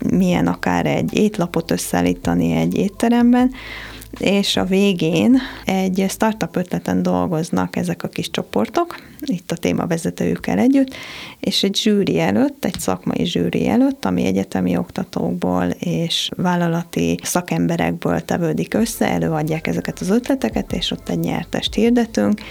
milyen 0.09 0.47
akár 0.47 0.85
egy 0.85 1.13
étlapot 1.13 1.71
összeállítani 1.71 2.51
egy 2.51 2.77
étteremben, 2.77 3.51
és 4.19 4.55
a 4.55 4.65
végén 4.65 5.39
egy 5.65 6.05
startup 6.09 6.55
ötleten 6.55 7.03
dolgoznak 7.03 7.75
ezek 7.75 8.03
a 8.03 8.07
kis 8.07 8.31
csoportok, 8.31 8.95
itt 9.25 9.51
a 9.51 9.55
témavezetőjükkel 9.55 10.57
együtt, 10.57 10.95
és 11.39 11.63
egy 11.63 11.75
zsűri 11.75 12.19
előtt, 12.19 12.65
egy 12.65 12.79
szakmai 12.79 13.25
zsűri 13.25 13.67
előtt, 13.67 14.05
ami 14.05 14.25
egyetemi 14.25 14.77
oktatókból 14.77 15.65
és 15.79 16.29
vállalati 16.35 17.19
szakemberekből 17.23 18.25
tevődik 18.25 18.73
össze, 18.73 19.09
előadják 19.11 19.67
ezeket 19.67 19.99
az 19.99 20.09
ötleteket, 20.09 20.73
és 20.73 20.91
ott 20.91 21.09
egy 21.09 21.19
nyertest 21.19 21.73
hirdetünk, 21.73 22.41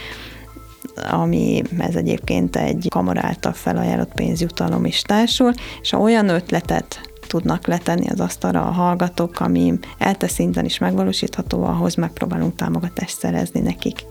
ami 1.11 1.63
ez 1.79 1.95
egyébként 1.95 2.57
egy 2.57 2.87
kamar 2.91 3.25
által 3.25 3.53
felajánlott 3.53 4.15
pénzjutalom 4.15 4.85
is 4.85 5.03
társul, 5.03 5.53
és 5.83 5.91
ha 5.91 5.99
olyan 5.99 6.29
ötletet 6.29 7.01
tudnak 7.27 7.67
letenni 7.67 8.09
az 8.09 8.21
asztalra 8.21 8.67
a 8.67 8.71
hallgatók, 8.71 9.41
ami 9.41 9.79
ELTE 9.99 10.29
szinten 10.29 10.65
is 10.65 10.79
megvalósítható, 10.79 11.65
ahhoz 11.65 11.95
megpróbálunk 11.95 12.55
támogatást 12.55 13.19
szerezni 13.19 13.61
nekik. 13.61 14.05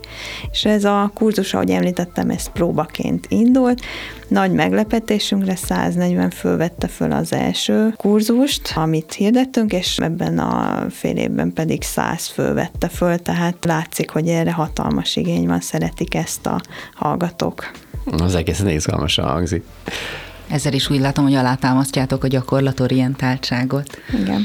És 0.50 0.64
ez 0.64 0.84
a 0.84 1.10
kurzus, 1.14 1.54
ahogy 1.54 1.70
említettem, 1.70 2.30
ez 2.30 2.50
próbaként 2.52 3.26
indult. 3.28 3.80
Nagy 4.28 4.52
meglepetésünkre 4.52 5.56
140 5.56 6.30
fő 6.30 6.56
vette 6.56 6.88
föl 6.88 7.12
az 7.12 7.32
első 7.32 7.94
kurzust, 7.96 8.72
amit 8.74 9.12
hirdettünk, 9.12 9.72
és 9.72 9.98
ebben 9.98 10.38
a 10.38 10.84
fél 10.90 11.16
évben 11.16 11.52
pedig 11.52 11.82
100 11.82 12.26
fő 12.26 12.52
vette 12.52 12.88
föl, 12.88 13.18
tehát 13.18 13.64
látszik, 13.64 14.10
hogy 14.10 14.28
erre 14.28 14.52
hatalmas 14.52 15.16
igény 15.16 15.46
van, 15.46 15.60
szeretik 15.60 16.14
ezt 16.14 16.46
a 16.46 16.60
hallgatók. 16.94 17.70
Az 18.04 18.34
egészen 18.34 18.68
izgalmasan 18.68 19.24
hangzik. 19.24 19.64
Ezzel 20.48 20.72
is 20.72 20.90
úgy 20.90 21.00
látom, 21.00 21.24
hogy 21.24 21.34
alátámasztjátok 21.34 22.24
a 22.24 22.28
gyakorlatorientáltságot. 22.28 23.98
Igen. 24.20 24.44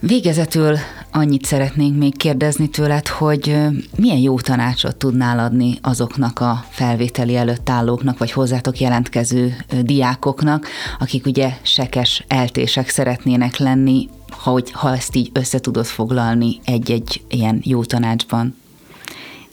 Végezetül 0.00 0.76
annyit 1.12 1.44
szeretnénk 1.44 1.96
még 1.98 2.16
kérdezni 2.16 2.68
tőled, 2.68 3.08
hogy 3.08 3.56
milyen 3.96 4.18
jó 4.18 4.40
tanácsot 4.40 4.96
tudnál 4.96 5.38
adni 5.38 5.78
azoknak 5.82 6.40
a 6.40 6.64
felvételi 6.70 7.36
előtt 7.36 7.70
állóknak, 7.70 8.18
vagy 8.18 8.32
hozzátok 8.32 8.80
jelentkező 8.80 9.56
diákoknak, 9.82 10.66
akik 10.98 11.26
ugye 11.26 11.52
sekes 11.62 12.24
eltések 12.28 12.88
szeretnének 12.88 13.56
lenni, 13.56 14.08
ha, 14.30 14.50
hogy, 14.50 14.70
ha 14.70 14.94
ezt 14.94 15.16
így 15.16 15.30
össze 15.32 15.58
tudod 15.58 15.86
foglalni 15.86 16.60
egy-egy 16.64 17.22
ilyen 17.28 17.60
jó 17.64 17.84
tanácsban? 17.84 18.56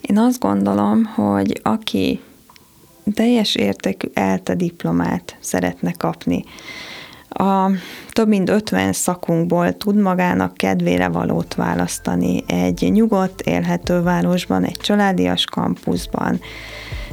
Én 0.00 0.18
azt 0.18 0.40
gondolom, 0.40 1.04
hogy 1.04 1.60
aki 1.62 2.20
teljes 3.14 3.54
értékű 3.54 4.08
ELTE 4.14 4.54
diplomát 4.54 5.36
szeretne 5.40 5.92
kapni. 5.92 6.44
A 7.28 7.70
több 8.10 8.28
mint 8.28 8.48
50 8.48 8.92
szakunkból 8.92 9.76
tud 9.76 9.96
magának 9.96 10.54
kedvére 10.54 11.08
valót 11.08 11.54
választani 11.54 12.44
egy 12.46 12.88
nyugodt, 12.92 13.40
élhető 13.40 14.02
városban, 14.02 14.64
egy 14.64 14.76
családias 14.76 15.44
kampuszban. 15.44 16.40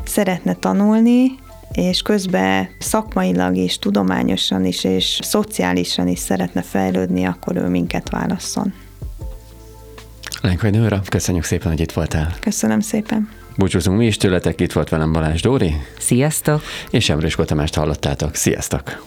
Szeretne 0.06 0.54
tanulni, 0.54 1.36
és 1.72 2.02
közben 2.02 2.70
szakmailag 2.80 3.56
is, 3.56 3.80
tudományosan 3.80 4.66
is, 4.66 4.84
és 4.84 5.20
szociálisan 5.24 6.08
is 6.08 6.20
szeretne 6.20 6.62
fejlődni, 6.62 7.26
akkor 7.26 7.56
ő 7.56 7.68
minket 7.68 8.10
válasszon. 8.10 8.74
Lenkai 10.42 10.70
Nőra, 10.70 11.02
köszönjük 11.10 11.44
szépen, 11.44 11.72
hogy 11.72 11.80
itt 11.80 11.92
voltál. 11.92 12.34
Köszönöm 12.40 12.80
szépen. 12.80 13.30
Búcsúzunk 13.58 13.98
mi 13.98 14.06
is 14.06 14.18
tőletek, 14.18 14.62
itt 14.62 14.72
volt 14.72 14.90
velem 14.90 15.12
Balázs 15.12 15.42
Dóri. 15.42 15.82
Sziasztok! 15.98 16.62
És 16.90 17.10
Emrős 17.10 17.36
Tamást 17.36 17.76
hallottátok. 17.76 18.36
Sziasztok! 18.36 19.06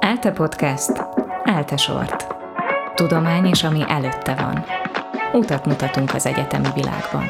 Elte 0.00 0.30
Podcast. 0.30 0.92
Elte 1.44 1.76
Sort. 1.76 2.26
Tudomány 2.94 3.46
és 3.46 3.64
ami 3.64 3.84
előtte 3.88 4.34
van. 4.34 4.64
Utat 5.32 5.66
mutatunk 5.66 6.14
az 6.14 6.26
egyetemi 6.26 6.68
világban. 6.74 7.24